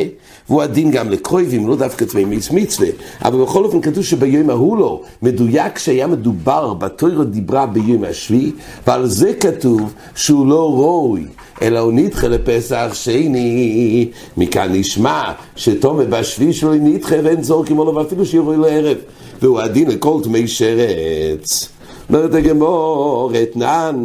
והוא 0.49 0.61
הדין 0.61 0.91
גם 0.91 1.09
לקרויבים, 1.09 1.67
לא 1.67 1.75
דווקא 1.75 2.05
תמימי 2.05 2.37
מצווה, 2.51 2.87
אבל 3.21 3.41
בכל 3.41 3.65
אופן 3.65 3.81
כתוב 3.81 4.03
שביום 4.03 4.49
ההוא 4.49 4.77
לא, 4.77 5.01
מדויק 5.21 5.77
שהיה 5.77 6.07
מדובר 6.07 6.73
בתוירו 6.73 7.23
דיברה 7.23 7.65
ביום 7.65 8.03
השביעי, 8.03 8.51
ועל 8.87 9.07
זה 9.07 9.33
כתוב 9.33 9.93
שהוא 10.15 10.47
לא 10.47 10.73
ראוי. 10.73 11.25
אלא 11.61 11.79
הוא 11.79 11.93
נדחה 11.93 12.27
לפסח 12.27 12.48
שני, 12.93 14.09
מכאן 14.37 14.71
נשמע 14.71 15.31
שתומה 15.55 16.03
בשביעי 16.03 16.53
שלו 16.53 16.73
נדחה 16.73 17.15
ואין 17.23 17.43
זורקים 17.43 17.79
עליו 17.79 17.95
ואפילו 17.95 18.25
שיבוא 18.25 18.55
לערב, 18.55 18.97
והוא 19.41 19.59
הדין 19.59 19.89
לכל 19.89 20.19
תמי 20.23 20.47
שרץ. 20.47 21.69
אומרת 22.09 22.33
הגמור, 22.33 23.31
אתנן, 23.43 23.95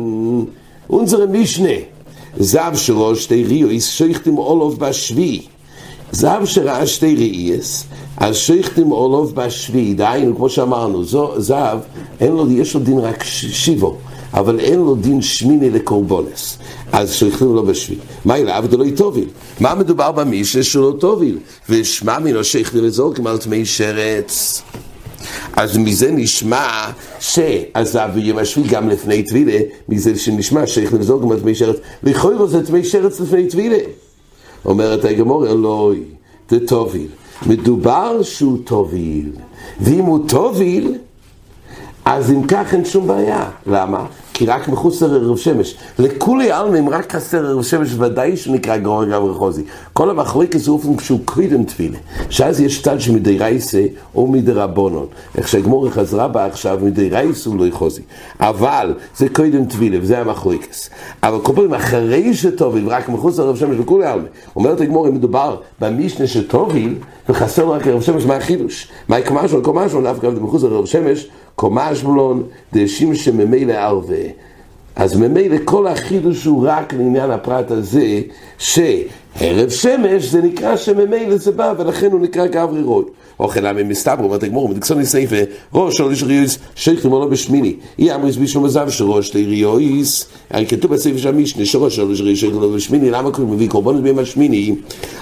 אונזר 0.91 1.27
משנה, 1.27 1.79
זב 2.39 2.73
שלו 2.75 3.17
שתי 3.17 3.45
ריאויס, 3.45 3.89
שייכתם 3.89 4.39
אולוב 4.39 4.79
בשביעי. 4.79 5.43
זב 6.13 6.41
שראה 6.45 6.87
שתי 6.87 7.15
ראייס, 7.17 7.85
אז 8.17 8.37
שייכתם 8.37 8.93
אולוב 8.93 9.35
בשביעי, 9.35 9.95
דהיינו, 9.95 10.37
כמו 10.37 10.49
שאמרנו, 10.49 11.05
זב, 11.39 11.79
אין 12.21 12.33
לו, 12.33 12.51
יש 12.51 12.75
לו 12.75 12.81
דין 12.81 12.99
רק 12.99 13.25
שיבו. 13.25 13.97
אבל 14.35 14.61
אין 14.61 14.79
לו 14.79 14.95
דין 14.95 15.23
שמיני 15.23 15.71
לקורבונס. 15.71 16.59
אז 16.93 17.13
שייכים 17.13 17.55
לו 17.55 17.67
בשביל. 17.67 17.99
מה 18.25 18.37
אלה? 18.37 18.59
אבל 18.59 18.79
לא 18.79 18.85
יטוביל. 18.85 19.29
מה 19.61 19.75
מדובר 19.75 20.13
במישנה 20.13 20.63
שהוא 20.63 20.93
לא 20.93 20.97
טוביל? 21.01 21.39
ושמע 21.69 22.19
מינו 22.19 22.45
שייכים 22.45 22.85
לזורקים 22.85 23.27
על 23.27 23.39
תמי 23.39 23.67
שרץ. 23.67 24.63
אז 25.57 25.77
מזה 25.77 26.11
נשמע 26.11 26.91
שעזב 27.21 28.09
ויום 28.15 28.39
השביעי 28.39 28.69
גם 28.69 28.89
לפני 28.89 29.23
טבילה, 29.23 29.59
מזה 29.89 30.19
שנשמע 30.19 30.67
שייך 30.67 30.95
לבזור 30.95 31.23
גם 31.23 31.39
תמי 31.39 31.55
שרץ, 31.55 31.77
לכאורה 32.03 32.47
זה 32.47 32.67
תמי 32.67 32.85
שרץ 32.85 33.21
לפני 33.21 33.47
טבילה. 33.47 33.79
אומרת 34.65 35.05
הגמור, 35.05 35.47
אלוהי, 35.47 36.01
זה 36.51 36.67
תוביל. 36.67 37.07
מדובר 37.47 38.23
שהוא 38.23 38.59
תוביל, 38.65 39.33
ואם 39.81 40.05
הוא 40.05 40.29
תוביל, 40.29 40.95
אז 42.05 42.31
אם 42.31 42.47
כך 42.47 42.75
אין 42.75 42.85
שום 42.85 43.07
בעיה. 43.07 43.45
למה? 43.67 44.07
כי 44.35 44.47
רק 44.47 44.69
מחוץ 44.69 45.03
לערב 45.03 45.37
שמש. 45.37 45.75
לכולי 45.99 46.51
עלמא, 46.51 46.79
אם 46.79 46.89
רק 46.89 47.13
חסר 47.13 47.47
ערב 47.47 47.63
שמש, 47.63 47.95
ודאי 47.99 48.37
שנקרא 48.37 48.77
גרור 48.77 49.05
גב 49.05 49.23
רחוזי. 49.23 49.63
כל 49.93 50.11
המחלוקת 50.11 50.59
זה 50.59 50.71
אופן 50.71 50.99
שהוא 50.99 51.21
קודם 51.25 51.65
תפילה. 51.65 51.99
שאז 52.31 52.61
יש 52.61 52.83
צד 52.83 53.01
שמדי 53.01 53.39
רייסה 53.39 53.83
או 54.15 54.27
מדי 54.27 54.53
רבונון. 54.53 55.07
איך 55.39 55.49
שהגמור 55.49 55.91
חזרה 55.91 56.29
בה 56.29 56.47
עכשיו, 56.47 56.79
מדי 56.83 57.09
רייסה 57.09 57.51
הוא 57.51 57.59
לא 57.59 57.67
יחוזי. 57.67 58.03
אבל 58.41 58.95
זה 59.17 59.29
קודם 59.29 59.65
תפילה, 59.65 59.99
וזה 60.03 60.19
המחלוקת. 60.19 60.77
אבל 61.23 61.41
כל 61.41 61.53
פעם 61.57 61.75
אחרי 61.75 62.35
שטוביל, 62.35 62.89
רק 62.89 63.09
מחוץ 63.09 63.39
לערב 63.39 63.57
שמש 63.57 63.77
לכולי 63.79 64.07
עלמא. 64.07 64.27
אומרת 64.57 64.81
הגמור, 64.81 65.09
אם 65.09 65.15
מדובר 65.15 65.57
במשנה 65.81 66.27
שטוביל, 66.27 66.95
וחסר 67.29 67.73
רק 67.73 67.87
ערב 67.87 68.03
שמש, 68.03 68.25
מה 68.25 68.37
החידוש? 68.37 68.89
מה 69.09 69.19
יקמה 69.19 69.49
שלו? 69.49 69.63
קומה 69.63 69.89
שלו, 69.89 70.03
דווקא 70.03 70.27
מחוץ 70.27 70.63
לערב 70.63 70.87
שמש, 70.87 71.29
קומה 71.57 71.95
שלו, 71.95 72.35
דשים 72.73 73.15
שממילא 73.15 73.73
ערבה. 73.73 74.25
אז 74.97 75.17
ממילא 75.17 75.57
כל 75.65 75.87
החידוש 75.87 76.45
הוא 76.45 76.67
רק 76.69 76.93
לעניין 76.93 77.31
הפרט 77.31 77.71
הזה, 77.71 78.21
שערב 78.59 79.69
שמש 79.69 80.25
זה 80.25 80.43
נקרא 80.43 80.77
שממילא 80.77 81.37
זה 81.37 81.53
בא, 81.53 81.75
ולכן 81.79 82.13
הוא 82.13 82.21
נקרא 82.21 82.47
גברי 82.47 82.83
רוי. 82.83 83.05
אוכל 83.41 83.67
עמי 83.67 83.83
מסתבר, 83.83 84.25
אומרת 84.25 84.43
הגמור, 84.43 84.69
מדקסון 84.69 85.05
סעיפה, 85.05 85.37
ראש 85.75 85.97
של 85.97 86.11
איש 86.11 86.23
ריויס, 86.23 86.59
שייך 86.75 87.07
למולו 87.07 87.29
בשמיני. 87.31 87.75
אי 87.99 88.15
אמריס 88.15 88.37
בישו 88.37 88.61
מזב 88.61 88.91
שראש 88.91 89.35
לריויס, 89.35 90.27
הרי 90.51 90.67
כתוב 90.67 90.95
בסעיף 90.95 91.17
של 91.17 91.29
המשנה, 91.29 91.65
שראש 91.65 91.97
של 91.97 92.11
איש 92.11 92.21
ריויס, 92.21 92.39
שייך 92.39 92.53
למולו 92.53 92.73
בשמיני, 92.73 93.11
למה 93.11 93.31
קוראים 93.31 93.53
מביא 93.53 93.69
קורבנות 93.69 94.03
ביום 94.03 94.19
השמיני? 94.19 94.75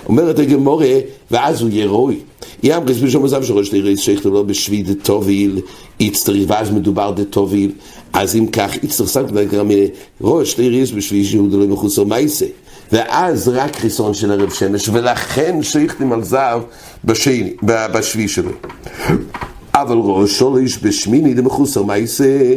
אומרת 0.06 0.38
הגמור, 0.38 0.82
ואז 1.30 1.62
הוא 1.62 1.70
יהיה 1.70 1.86
רוי. 1.86 2.18
אי 2.64 2.76
אמריס 2.76 2.98
בישו 2.98 3.20
מזב 3.20 3.42
שראש 3.42 3.72
לריויס, 3.72 4.00
שייך 4.00 4.26
למולו 4.26 4.46
בשבי 4.46 4.82
דתוביל, 4.82 5.60
איצטריך, 6.00 6.44
ואז 6.48 6.70
מדובר 6.70 7.10
דתוביל, 7.10 7.70
אז 8.12 8.36
אם 8.36 8.46
כך, 8.46 8.74
איצטריך 8.82 9.10
סנקט, 9.10 9.32
ראש 10.20 10.58
לריוס 10.58 10.90
בשבי 10.90 11.24
שהוא 11.24 11.50
דלוי 11.50 11.66
מחוסר 11.66 12.04
מייסה. 12.04 12.46
ואז 12.92 13.48
רק 13.48 13.76
חיסון 13.76 14.14
של 14.14 14.32
ערב 14.32 14.50
שמש, 14.50 14.88
ולכן 14.88 15.62
שייכתם 15.62 16.12
על 16.12 16.24
זהב 16.24 16.62
בשני, 17.04 17.52
בשביעי 17.62 18.28
שלו. 18.28 18.50
אבל 19.74 19.96
ראשו 19.96 20.56
איש 20.56 20.78
בשמיני 20.82 21.34
דמחוסר 21.34 21.82
מייסה, 21.82 22.54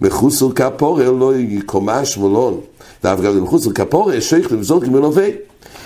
מחוסר 0.00 0.52
כפורר 0.52 1.10
לא 1.10 1.36
יקומש 1.36 2.18
ולון. 2.18 2.60
ואף 3.04 3.20
גם 3.20 3.42
מחוסר 3.42 3.72
כפורר 3.72 4.20
שייכתם 4.20 4.62
זורקים 4.62 4.92
מלווה. 4.92 5.26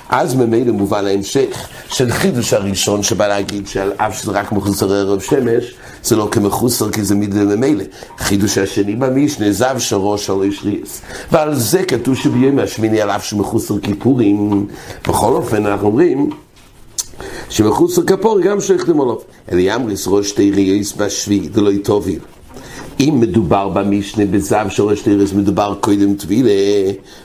אז 0.09 0.35
ממילא 0.35 0.73
מובן 0.73 1.07
ההמשך 1.07 1.69
של 1.89 2.11
חידוש 2.11 2.53
הראשון 2.53 3.03
שבא 3.03 3.29
להגיד 3.29 3.69
שעל 3.69 3.93
אף 3.97 4.19
שזה 4.19 4.33
רק 4.33 4.53
מחוסר 4.53 4.93
ערב 4.93 5.21
שמש, 5.21 5.75
זה 6.03 6.17
לא 6.17 6.29
כמחוסר 6.31 6.91
כי 6.93 7.05
זה 7.05 7.15
מידי 7.15 7.39
ממילא. 7.39 7.85
חידוש 8.19 8.59
השני 8.59 8.97
במשנה, 8.97 9.53
זב 9.53 9.77
שרו 9.79 10.19
של 10.19 10.43
איש 10.43 10.61
ריס. 10.65 11.01
ועל 11.33 11.55
זה 11.55 11.85
כתוב 11.85 12.15
שביום 12.15 12.59
השמיני 12.59 13.01
על 13.01 13.11
אף 13.11 13.25
שמחוסר 13.25 13.79
כיפורים. 13.79 14.67
בכל 15.09 15.33
אופן 15.33 15.67
אנחנו 15.67 15.87
אומרים 15.87 16.31
שמחוסר 17.49 18.03
כפור 18.03 18.41
גם 18.41 18.59
למולוב. 18.89 19.25
אלי 19.53 19.75
אמריס 19.75 20.09
ראש 20.09 20.29
שתי 20.29 20.51
ריס 20.51 20.93
בשביעי, 20.93 21.49
זה 21.55 21.61
לא 21.61 21.71
יטוביל. 21.71 22.19
אם 23.01 23.17
מדובר 23.21 23.69
במשנה 23.69 24.27
בזב 24.27 24.67
שורש 24.69 25.01
תירס, 25.01 25.33
מדובר 25.33 25.75
קודם 25.81 26.15
טבילה, 26.15 26.51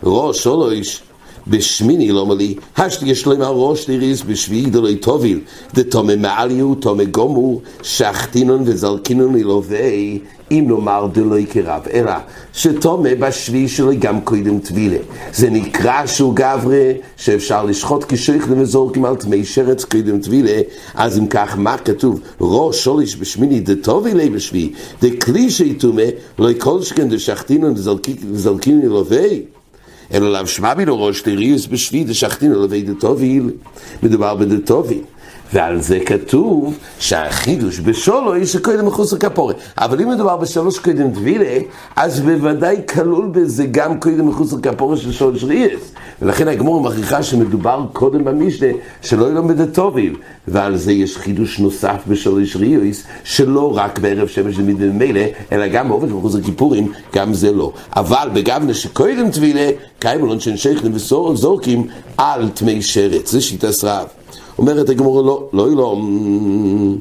ראש 0.03 0.47
או 0.47 0.59
לא 0.59 0.71
איש. 0.71 1.03
בשמיני 1.47 2.11
לא 2.11 2.25
מלי, 2.25 2.55
השתי 2.77 3.05
יש 3.05 3.27
להם 3.27 3.41
הראש 3.41 3.85
תיריס 3.85 4.21
בשביעי 4.21 4.65
דלוי 4.65 4.95
תוביל, 4.95 5.39
דתומה 5.73 6.15
מעליו, 6.15 6.75
תומה 6.75 7.03
גומו, 7.03 7.61
שחטינון 7.83 8.61
וזלקינון 8.65 9.35
אלובי, 9.35 10.19
אם 10.51 10.65
נאמר 10.67 11.07
דלוי 11.13 11.45
כרב, 11.49 11.81
אלא 11.93 12.11
שתומה 12.53 13.09
בשביעי 13.19 13.67
שלו 13.67 13.91
גם 13.99 14.21
קודם 14.21 14.59
טבילה. 14.59 14.97
זה 15.33 15.49
נקרא 15.49 16.05
שהוא 16.05 16.35
גברה, 16.35 16.91
שאפשר 17.17 17.65
לשחוט 17.65 18.05
כשייך 18.07 18.51
למזורקים 18.51 19.05
על 19.05 19.15
תמי 19.15 19.45
שרץ 19.45 19.83
קודם 19.83 20.19
טבילה, 20.19 20.61
אז 20.95 21.19
אם 21.19 21.27
כך, 21.27 21.57
מה 21.57 21.77
כתוב? 21.77 22.19
ראש 22.41 22.83
שוליש 22.83 23.17
בשמיני 23.17 23.59
דתובילי 23.59 24.29
בשביעי, 24.29 24.71
דקלי 25.01 25.49
שיתומה, 25.49 26.01
לא 26.39 26.49
כל 26.59 26.81
שכן 26.81 27.09
דשחטינון 27.09 27.73
וזלקינון 28.31 28.81
אלובי. 28.81 29.43
אלא 30.13 30.31
לאו 30.31 30.47
שמע 30.47 30.73
בינו 30.73 31.03
ראש 31.03 31.21
תריוס 31.21 31.67
בשביעי 31.67 32.03
דשחטינו 32.03 32.63
לבי 32.63 32.81
דתוביל, 32.81 33.49
מדובר 34.03 34.35
בדתוביל. 34.35 35.01
ועל 35.53 35.81
זה 35.81 35.99
כתוב 35.99 36.77
שהחידוש 36.99 37.79
בשולו 37.79 38.33
היא 38.33 38.45
שקודם 38.45 38.85
מחוץ 38.85 39.13
לכפורת. 39.13 39.55
אבל 39.77 40.01
אם 40.01 40.09
מדובר 40.09 40.37
בשלוש 40.37 40.79
קודם 40.79 41.11
טבילה, 41.11 41.59
אז 41.95 42.19
בוודאי 42.19 42.81
כלול 42.93 43.27
בזה 43.31 43.65
גם 43.65 43.99
קודם 43.99 44.27
מחוץ 44.27 44.53
לכפורת 44.53 44.97
של 44.97 45.11
שולש 45.11 45.43
ריאס. 45.43 45.81
ולכן 46.21 46.47
הגמור 46.47 46.81
מכריחה 46.81 47.23
שמדובר 47.23 47.85
קודם 47.93 48.23
במשנה 48.23 48.67
שלא 49.01 49.29
ילום 49.29 49.47
בדתוביל. 49.47 50.15
ועל 50.47 50.77
זה 50.77 50.91
יש 50.91 51.17
חידוש 51.17 51.59
נוסף 51.59 52.01
בשלוש 52.07 52.55
ריאס, 52.55 53.03
שלא 53.23 53.77
רק 53.77 53.99
בערב 53.99 54.27
שמש 54.27 54.57
למידי 54.57 54.87
מילא, 54.87 55.21
אלא 55.51 55.67
גם 55.67 55.89
באופן 55.89 56.09
מחוץ 56.09 56.35
לכיפורים, 56.35 56.91
גם 57.15 57.33
זה 57.33 57.51
לא. 57.51 57.73
אבל 57.95 58.29
בגבנה 58.33 58.73
שקודם 58.73 59.31
טבילה, 59.31 59.69
קיימו 59.99 60.25
לונשן 60.25 60.57
שייכלים 60.57 60.93
וזורקים 60.95 61.87
על 62.17 62.49
תמי 62.49 62.81
שרץ. 62.81 63.31
זה 63.31 63.41
שיטה 63.41 63.67
רב. 63.83 64.22
אומרת 64.57 64.89
הגמורה 64.89 65.23
לא, 65.23 65.49
לא 65.53 65.69
אילום. 65.69 66.99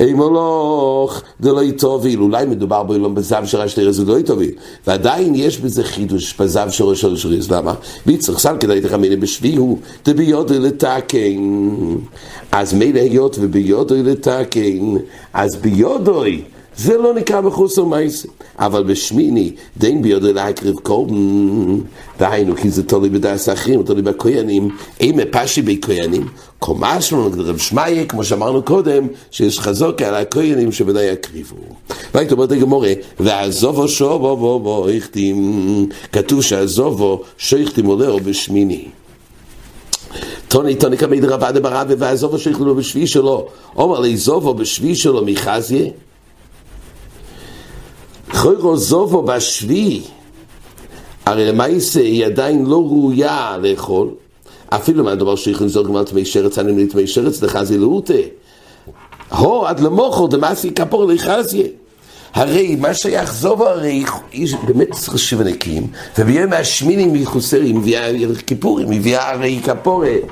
אי 0.00 0.12
מולוך, 0.12 1.22
זה 1.40 1.52
לא 1.52 1.62
יטוביל, 1.62 2.20
אולי 2.20 2.46
מדובר 2.46 2.82
באילום 2.82 3.14
בזב 3.14 3.42
של 3.44 3.60
ראש 3.60 3.74
תרס, 3.74 3.98
לא 3.98 4.18
יטוביל. 4.18 4.50
ועדיין 4.86 5.34
יש 5.34 5.58
בזה 5.58 5.84
חידוש 5.84 6.34
בזב 6.40 6.70
של 6.70 6.84
ראש 6.84 7.04
תרס, 7.04 7.50
למה? 7.50 7.74
ויצטרך 8.06 8.38
סל 8.38 8.56
כדאי 8.60 8.80
תחמיני 8.80 9.16
בשבי 9.16 9.56
הוא, 9.56 9.78
דביודו 10.04 10.54
לתקן. 10.60 11.38
אז 12.52 12.74
מילא 12.74 13.00
היות 13.00 13.36
וביודו 13.40 13.94
לתקן, 14.04 14.96
אז 15.32 15.56
ביודוי. 15.56 16.42
זה 16.82 16.98
לא 16.98 17.14
נקרא 17.14 17.40
בחוסר 17.40 17.84
מייסה. 17.84 18.28
אבל 18.58 18.82
בשמיני, 18.82 19.52
דין 19.76 20.02
ביודו 20.02 20.32
להקריב 20.32 20.76
קורבן, 20.78 21.78
דהיינו, 22.18 22.56
כי 22.56 22.70
זה 22.70 22.82
תולי 22.82 23.08
בדעס 23.08 23.48
האחרים, 23.48 23.82
תולי 23.82 24.02
בכהנים, 24.02 24.68
אם 25.00 25.14
מפשי 25.16 25.62
בכהנים, 25.62 26.28
קומה 26.58 27.00
שלנו, 27.00 27.30
רב 27.36 27.58
שמעיה, 27.58 28.04
כמו 28.04 28.24
שאמרנו 28.24 28.62
קודם, 28.62 29.06
שיש 29.30 29.60
חזוקה 29.60 30.08
על 30.08 30.14
הכהנים 30.14 30.72
שבוודאי 30.72 31.04
יקריבו. 31.04 31.56
והיית 32.14 32.32
אומרת 32.32 32.52
הגמורה, 32.52 32.92
ועזובו 33.20 33.88
שובו 33.88 34.36
בו 34.36 34.60
בו 34.60 34.88
הכתים, 34.88 35.88
כתוב 36.12 36.42
שעזובו 36.42 37.22
שייכתים 37.38 37.86
עולהו 37.86 38.20
בשמיני. 38.20 38.84
טוני 40.48 40.74
טוני 40.74 40.98
כמי 40.98 41.20
דרבה 41.20 41.52
דברבה 41.52 41.94
ועזובו 41.98 42.38
שייכתים 42.38 42.66
לו 42.66 42.74
בשביעי 42.74 43.06
שלו, 43.06 43.46
אומר 43.76 44.00
לי 44.00 44.16
זובו 44.16 44.54
בשביעי 44.54 44.94
שלו 44.94 45.24
מחזיה, 45.24 45.90
חוירו 48.40 48.76
זובו 48.76 49.22
בשביעי, 49.22 50.02
הרי 51.26 51.46
למעשה 51.46 52.00
היא 52.00 52.26
עדיין 52.26 52.66
לא 52.66 52.76
ראויה 52.76 53.56
לאכול, 53.62 54.08
אפילו 54.68 55.04
מה 55.04 55.12
הדבר 55.12 55.36
שיכול 55.36 55.66
לזור 55.66 55.98
על 55.98 56.04
תמי 56.04 56.24
שרץ, 56.24 56.58
אני 56.58 56.72
מלי 56.72 56.86
תמי 56.86 57.06
שרץ 57.06 57.42
לחזי 57.42 57.78
לאותה. 57.78 58.14
הו, 59.30 59.66
עד 59.66 59.80
למוכר 59.80 60.26
דמאסי 60.26 60.70
כפור 60.70 61.04
לחזיה. 61.04 61.66
הרי 62.34 62.76
מה 62.76 62.94
שייך 62.94 63.34
זובו 63.34 63.66
הרי 63.66 64.04
איש 64.32 64.54
באמת 64.54 64.90
צריך 64.92 65.18
שבנקים, 65.18 65.86
וביום 66.18 66.52
השמיני 66.52 67.22
מחוסרים, 67.22 67.78
מביאה 67.78 68.10
כיפורים, 68.46 68.90
מביאה 68.90 69.30
הרי 69.30 69.60
כפורת. 69.64 70.22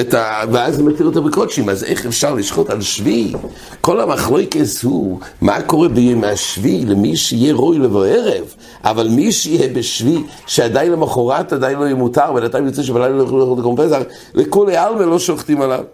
את 0.00 0.14
ה... 0.14 0.42
ואז 0.52 0.78
הם 0.78 0.86
מתיר 0.86 1.06
אותו 1.06 1.22
בקודשים, 1.22 1.68
אז 1.68 1.84
איך 1.84 2.06
אפשר 2.06 2.34
לשחוט 2.34 2.70
על 2.70 2.82
שביעי? 2.82 3.32
כל 3.80 4.00
המחלוקס 4.00 4.82
הוא 4.82 5.18
מה 5.40 5.62
קורה 5.62 5.88
ביום 5.88 6.24
השביעי 6.24 6.84
למי 6.84 7.16
שיהיה 7.16 7.54
רוי 7.54 7.78
לבוא 7.78 8.06
ערב, 8.06 8.54
אבל 8.84 9.08
מי 9.08 9.32
שיהיה 9.32 9.68
בשביעי, 9.68 10.18
שעדיין 10.46 10.92
למחרת 10.92 11.52
עדיין 11.52 11.78
לא 11.78 11.84
יהיה 11.84 11.94
מותר, 11.94 12.32
בינתיים 12.32 12.66
יוצא 12.66 12.82
שבלילה 12.82 13.08
לא 13.08 13.22
יכולו 13.22 13.40
לאכול 13.40 13.58
לקום 13.58 13.76
פסח, 13.76 13.98
לכולי 14.34 14.76
עלמא 14.76 15.02
לא 15.02 15.18
שוחטים 15.18 15.62
עליו. 15.62 15.84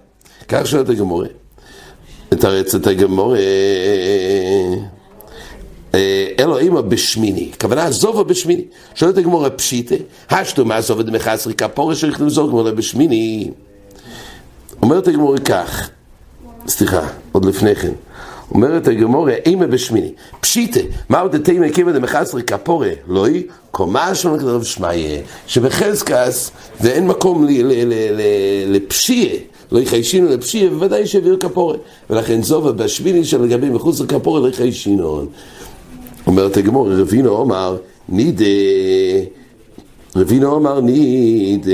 כך 0.49 0.67
שואלת 0.67 0.89
הגמורה. 0.89 1.27
את 2.33 2.45
הרצת 2.45 2.87
הגמורה... 2.87 3.39
אלוהימה 6.39 6.83
בשמיני, 6.83 7.51
הכוונה 7.55 7.85
עזובו 7.85 8.25
בשמיני. 8.25 8.65
שואלת 8.95 9.19
הגמורה 9.19 9.51
פשיטה, 9.51 9.95
השתו 10.31 10.65
מה 10.65 10.77
עזובו 10.77 11.03
דמחסרי 11.03 11.55
כפורש 11.55 12.01
שריך 12.01 12.21
למזור 12.21 12.51
כמו 12.51 12.65
בשמיני. 12.65 13.51
אומרת 14.83 15.09
הגמורה 15.09 15.39
כך, 15.39 15.91
סליחה, 16.67 17.09
עוד 17.33 17.45
לפני 17.45 17.75
כן, 17.75 17.93
אומרת 18.51 18.89
הגמורה, 18.89 19.35
אימה 19.47 19.67
בשמיני, 19.67 20.13
פשיטה, 20.41 20.81
מהו 21.09 21.29
דתימה 21.29 21.71
קימה 21.71 21.93
דמחסרי 21.93 22.43
כפורה, 22.43 22.91
לואי, 23.09 23.43
קומה 23.71 24.15
שלנו 24.15 24.39
כדרב 24.39 24.63
שמעיה, 24.63 25.21
שבחזקס 25.47 26.51
ואין 26.81 27.07
מקום 27.07 27.47
לפשיעה, 28.67 29.37
לא 29.73 29.79
יחיישינו 29.79 30.29
לפשיעה, 30.29 30.71
בוודאי 30.71 31.07
שהעביר 31.07 31.37
כפורה. 31.41 31.77
ולכן 32.11 32.43
זובה 32.43 32.73
בשמיני 32.73 33.25
שלגבי 33.25 33.69
מחוץ 33.69 34.01
לכפורה 34.01 34.41
לא 34.41 34.49
יחיישינון. 34.49 35.27
אומרת 36.27 36.57
הגמורה, 36.57 36.95
רבינו 36.95 37.43
אמר, 37.43 37.77
נידה, 38.09 38.45
רבינו 40.17 40.57
אמר 40.57 40.81
נידה, 40.81 41.71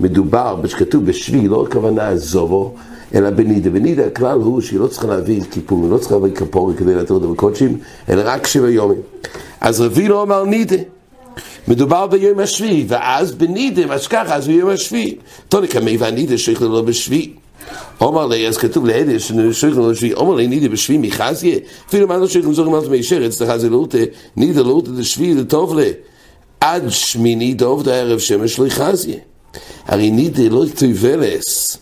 מדובר, 0.00 0.60
שכתוב 0.66 1.04
בשביל, 1.06 1.50
לא 1.50 1.66
הכוונה 1.68 2.16
זובו, 2.16 2.74
אלא 3.14 3.30
בנידה. 3.30 3.70
בנידה 3.70 4.06
הכלל 4.06 4.38
הוא 4.38 4.60
שהיא 4.60 4.80
לא 4.80 4.86
צריכה 4.86 5.06
להביא 5.06 5.40
כיפור, 5.50 5.82
היא 5.82 5.90
לא 5.90 5.98
צריכה 5.98 6.14
להביא 6.14 6.34
כפורי 6.34 6.74
כדי 6.76 6.94
להתיר 6.94 7.16
אותה 7.16 7.26
בקודשים, 7.26 7.78
אלא 8.08 8.22
רק 8.24 8.46
שבע 8.46 8.70
יומים. 8.70 9.00
אז 9.60 9.80
רבינו 9.80 10.22
אמר 10.22 10.44
נידה. 10.44 10.76
מדובר 11.68 12.06
ביום 12.06 12.38
השביעי, 12.38 12.84
ואז 12.88 13.32
בנידה, 13.32 13.86
מה 13.86 13.98
שככה, 13.98 14.34
אז 14.34 14.46
ביום 14.46 14.70
השביעי. 14.70 15.16
תוניק 15.48 15.76
המי 15.76 15.96
והנידה 15.96 16.38
שייך 16.38 16.62
לו 16.62 16.84
בשביעי. 16.84 17.32
אומר 18.00 18.26
לי, 18.26 18.48
אז 18.48 18.56
כתוב 18.56 18.86
להדש, 18.86 19.32
שייך 19.52 19.76
לו 19.76 19.90
בשביעי, 19.90 20.14
אומר 20.14 20.34
לי 20.34 20.46
נידה 20.46 20.68
בשביעי 20.68 20.98
מחזיה, 20.98 21.58
אפילו 21.88 22.08
מה 22.08 22.16
לא 22.16 22.28
שייך 22.28 22.48
לזורים 22.48 22.74
על 22.74 22.84
תמי 22.84 23.02
שרץ, 23.02 23.42
זה 23.56 23.70
לאותה, 23.70 23.98
נידה 24.36 24.62
לאותה 24.62 24.90
דשביעי 24.90 25.34
לטוב 25.34 25.78
לה. 25.78 25.90
עד 26.60 26.82
שמיני 26.88 27.54
דוב 27.54 27.82
דערב 27.82 28.18
שמש 28.18 28.58
לא 28.58 28.68
חזיה. 28.68 29.16
הרי 29.86 30.10
נידה 30.10 30.48
לא 30.50 30.64
תובלס. 30.74 31.78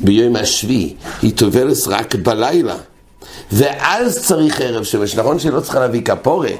ביום 0.00 0.36
השביעי, 0.36 0.94
היא 1.22 1.32
טובלת 1.36 1.76
רק 1.86 2.14
בלילה. 2.14 2.76
ואז 3.52 4.18
צריך 4.18 4.60
ערב 4.60 4.84
שמש, 4.84 5.16
נכון 5.16 5.38
שהיא 5.38 5.52
לא 5.52 5.60
צריכה 5.60 5.80
להביא 5.80 6.02
כפורה, 6.02 6.50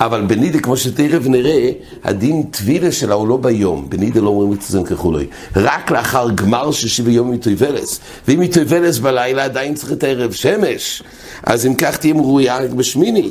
אבל 0.00 0.24
בנידה, 0.26 0.58
כמו 0.58 0.76
שתכף 0.76 1.26
נראה, 1.26 1.70
הדין 2.04 2.42
טבילה 2.42 2.92
שלה 2.92 3.14
הוא 3.14 3.28
לא 3.28 3.36
ביום, 3.36 3.90
בנידה 3.90 4.20
לא 4.20 4.28
אומרים 4.28 4.52
את 4.52 4.62
זה 4.62 4.80
ככולי, 4.90 5.26
רק 5.56 5.90
לאחר 5.90 6.30
גמר 6.30 6.72
של 6.72 6.88
שבעה 6.88 7.12
יום 7.12 7.32
היא 7.32 7.40
טובלת, 7.40 7.98
ואם 8.28 8.40
היא 8.40 8.52
טובלת 8.52 8.98
בלילה 8.98 9.44
עדיין 9.44 9.74
צריך 9.74 9.92
את 9.92 10.02
הערב 10.04 10.32
שמש, 10.32 11.02
אז 11.42 11.66
אם 11.66 11.74
כך 11.74 11.96
תהיה 11.96 12.14
מרויה 12.14 12.58
רק 12.58 12.70
בשמיני. 12.70 13.30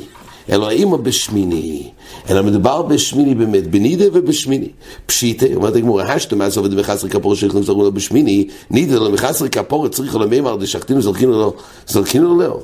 אימא 0.52 0.96
בשמיני, 0.96 1.90
אלא 2.30 2.42
מדובר 2.42 2.82
בשמיני 2.82 3.34
באמת, 3.34 3.66
בנידה 3.66 4.04
ובשמיני. 4.12 4.68
פשיטה, 5.06 5.46
אומרת 5.54 5.76
הגמורה, 5.76 6.12
השתא 6.12 6.34
מה 6.34 6.50
זה 6.50 6.60
עובד 6.60 6.74
בחסר 6.74 7.08
כפור 7.08 7.34
שיכולים 7.34 7.62
לזרקו 7.62 7.82
לו 7.82 7.92
בשמיני, 7.92 8.48
נידה 8.70 8.96
לו 8.96 9.10
מחסר 9.10 9.48
כפור 9.48 9.88
צריך 9.88 10.14
לו 10.14 10.28
מימר 10.28 10.56
דשחטינו 10.56 11.02
זרקינו 11.02 11.32
לו, 11.32 11.54
זרקינו 11.86 12.40
לו. 12.40 12.60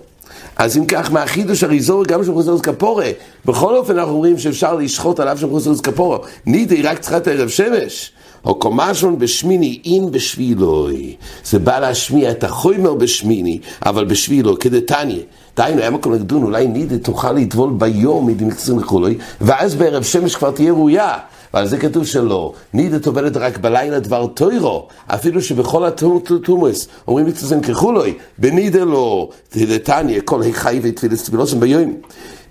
אז 0.56 0.76
אם 0.76 0.86
כך, 0.86 1.12
מהחידוש 1.12 1.64
הריזור 1.64 2.04
גם 2.04 2.24
של 2.24 2.32
חוזר 2.32 2.58
כפורה. 2.58 3.10
בכל 3.44 3.76
אופן 3.76 3.98
אנחנו 3.98 4.12
אומרים 4.12 4.38
שאפשר 4.38 4.74
לשחוט 4.74 5.20
עליו 5.20 5.38
של 5.38 5.48
חוזר 5.48 5.82
כפורה. 5.82 6.18
נידה 6.46 6.74
היא 6.74 6.84
רק 6.88 6.98
צריכה 6.98 7.16
את 7.16 7.26
הערב 7.26 7.48
שמש. 7.48 8.10
או 8.44 8.54
קומשון 8.54 9.18
בשמיני 9.18 9.80
אין 9.84 10.10
בשבילוי. 10.10 11.16
זה 11.44 11.58
בא 11.58 11.78
להשמיע 11.78 12.30
את 12.30 12.44
החומר 12.44 12.94
בשמיני, 12.94 13.58
אבל 13.86 14.04
בשבילו, 14.04 14.58
כדתניא. 14.58 15.20
דהיינו, 15.56 15.80
היה 15.80 15.90
מקום 15.90 16.12
לדון, 16.12 16.42
אולי 16.42 16.66
נידה 16.66 16.98
תוכל 16.98 17.32
לטבול 17.32 17.72
ביום 17.78 18.26
מדמקצים 18.26 18.78
וכולי, 18.78 19.14
ואז 19.40 19.74
בערב 19.74 20.02
שמש 20.02 20.36
כבר 20.36 20.50
תהיה 20.50 20.72
ראויה. 20.72 21.18
ועל 21.54 21.68
זה 21.68 21.78
כתוב 21.78 22.06
שלא. 22.06 22.52
נידה 22.72 22.98
טובלת 22.98 23.36
רק 23.36 23.58
בלילה 23.58 24.00
דבר 24.00 24.26
טוירו, 24.26 24.88
אפילו 25.06 25.42
שבכל 25.42 25.84
התומוס 25.84 26.88
אומרים 27.08 27.26
מקצועם 27.26 27.60
ככולוי, 27.60 28.14
בנידה 28.38 28.84
לא, 28.84 29.28
תדתניא, 29.48 30.20
כל 30.24 30.42
חי 30.52 30.80
ותפילס 30.82 31.24
תפילוסם 31.24 31.60
ביום. 31.60 31.94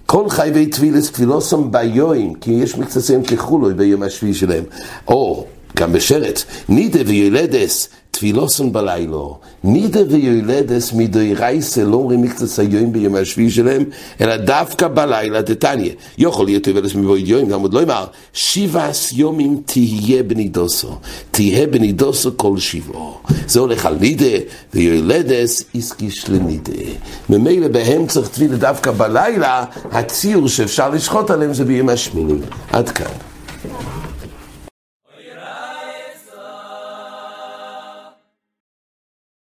כל 0.06 0.30
חייבי 0.30 0.66
תפילס 0.66 1.12
תפילוסם 1.12 1.72
ביום, 1.72 2.34
כי 2.34 2.52
יש 2.52 2.78
מקצועם 2.78 3.24
ככולוי 3.24 3.74
ביום 3.74 4.04
השביעי 4.04 4.34
שלהם. 4.34 4.64
או, 5.08 5.46
גם 5.78 5.94
בשרץ, 5.94 6.46
נידה 6.70 7.00
וילדס 7.06 7.90
תפילוסון 8.14 8.74
בלילו, 8.74 9.38
נידה 9.64 10.00
ויולדס 10.10 10.94
מדוי 10.94 11.34
רייסה 11.34 11.84
לא 11.84 11.96
אומרים 11.96 12.22
מקצת 12.22 12.60
היום 12.60 12.94
ביום 12.94 13.16
השביעי 13.16 13.50
שלהם, 13.50 13.84
אלא 14.22 14.38
דווקא 14.38 14.88
בלילה 14.88 15.42
דתניא. 15.42 15.92
יכול 16.18 16.46
להיות 16.46 16.64
תבלס 16.64 16.96
מבויד 16.96 17.28
יום, 17.28 17.50
גם 17.50 17.62
עוד 17.62 17.74
לא 17.74 17.84
אמר, 17.84 18.06
שבעס 18.34 19.14
יומים 19.14 19.62
תהיה 19.66 20.24
בנידוסו, 20.24 20.96
תהיה 21.32 21.68
בנידוסו 21.68 22.32
כל 22.38 22.58
שבעו. 22.58 23.18
זה 23.48 23.60
הולך 23.60 23.86
על 23.86 23.98
נידה 24.00 24.38
ויולדס 24.74 25.64
איסקיש 25.76 26.30
לנידה. 26.30 26.84
ממילא 27.30 27.68
בהם 27.68 28.08
צריך 28.08 28.28
תפילה 28.28 28.56
דווקא 28.56 28.92
בלילה, 28.92 29.66
הציור 29.92 30.48
שאפשר 30.48 30.90
לשחוט 30.90 31.32
עליהם 31.32 31.54
זה 31.54 31.66
ביום 31.66 31.90
השמיני. 31.90 32.40
עד 32.72 32.90
כאן. 32.90 33.12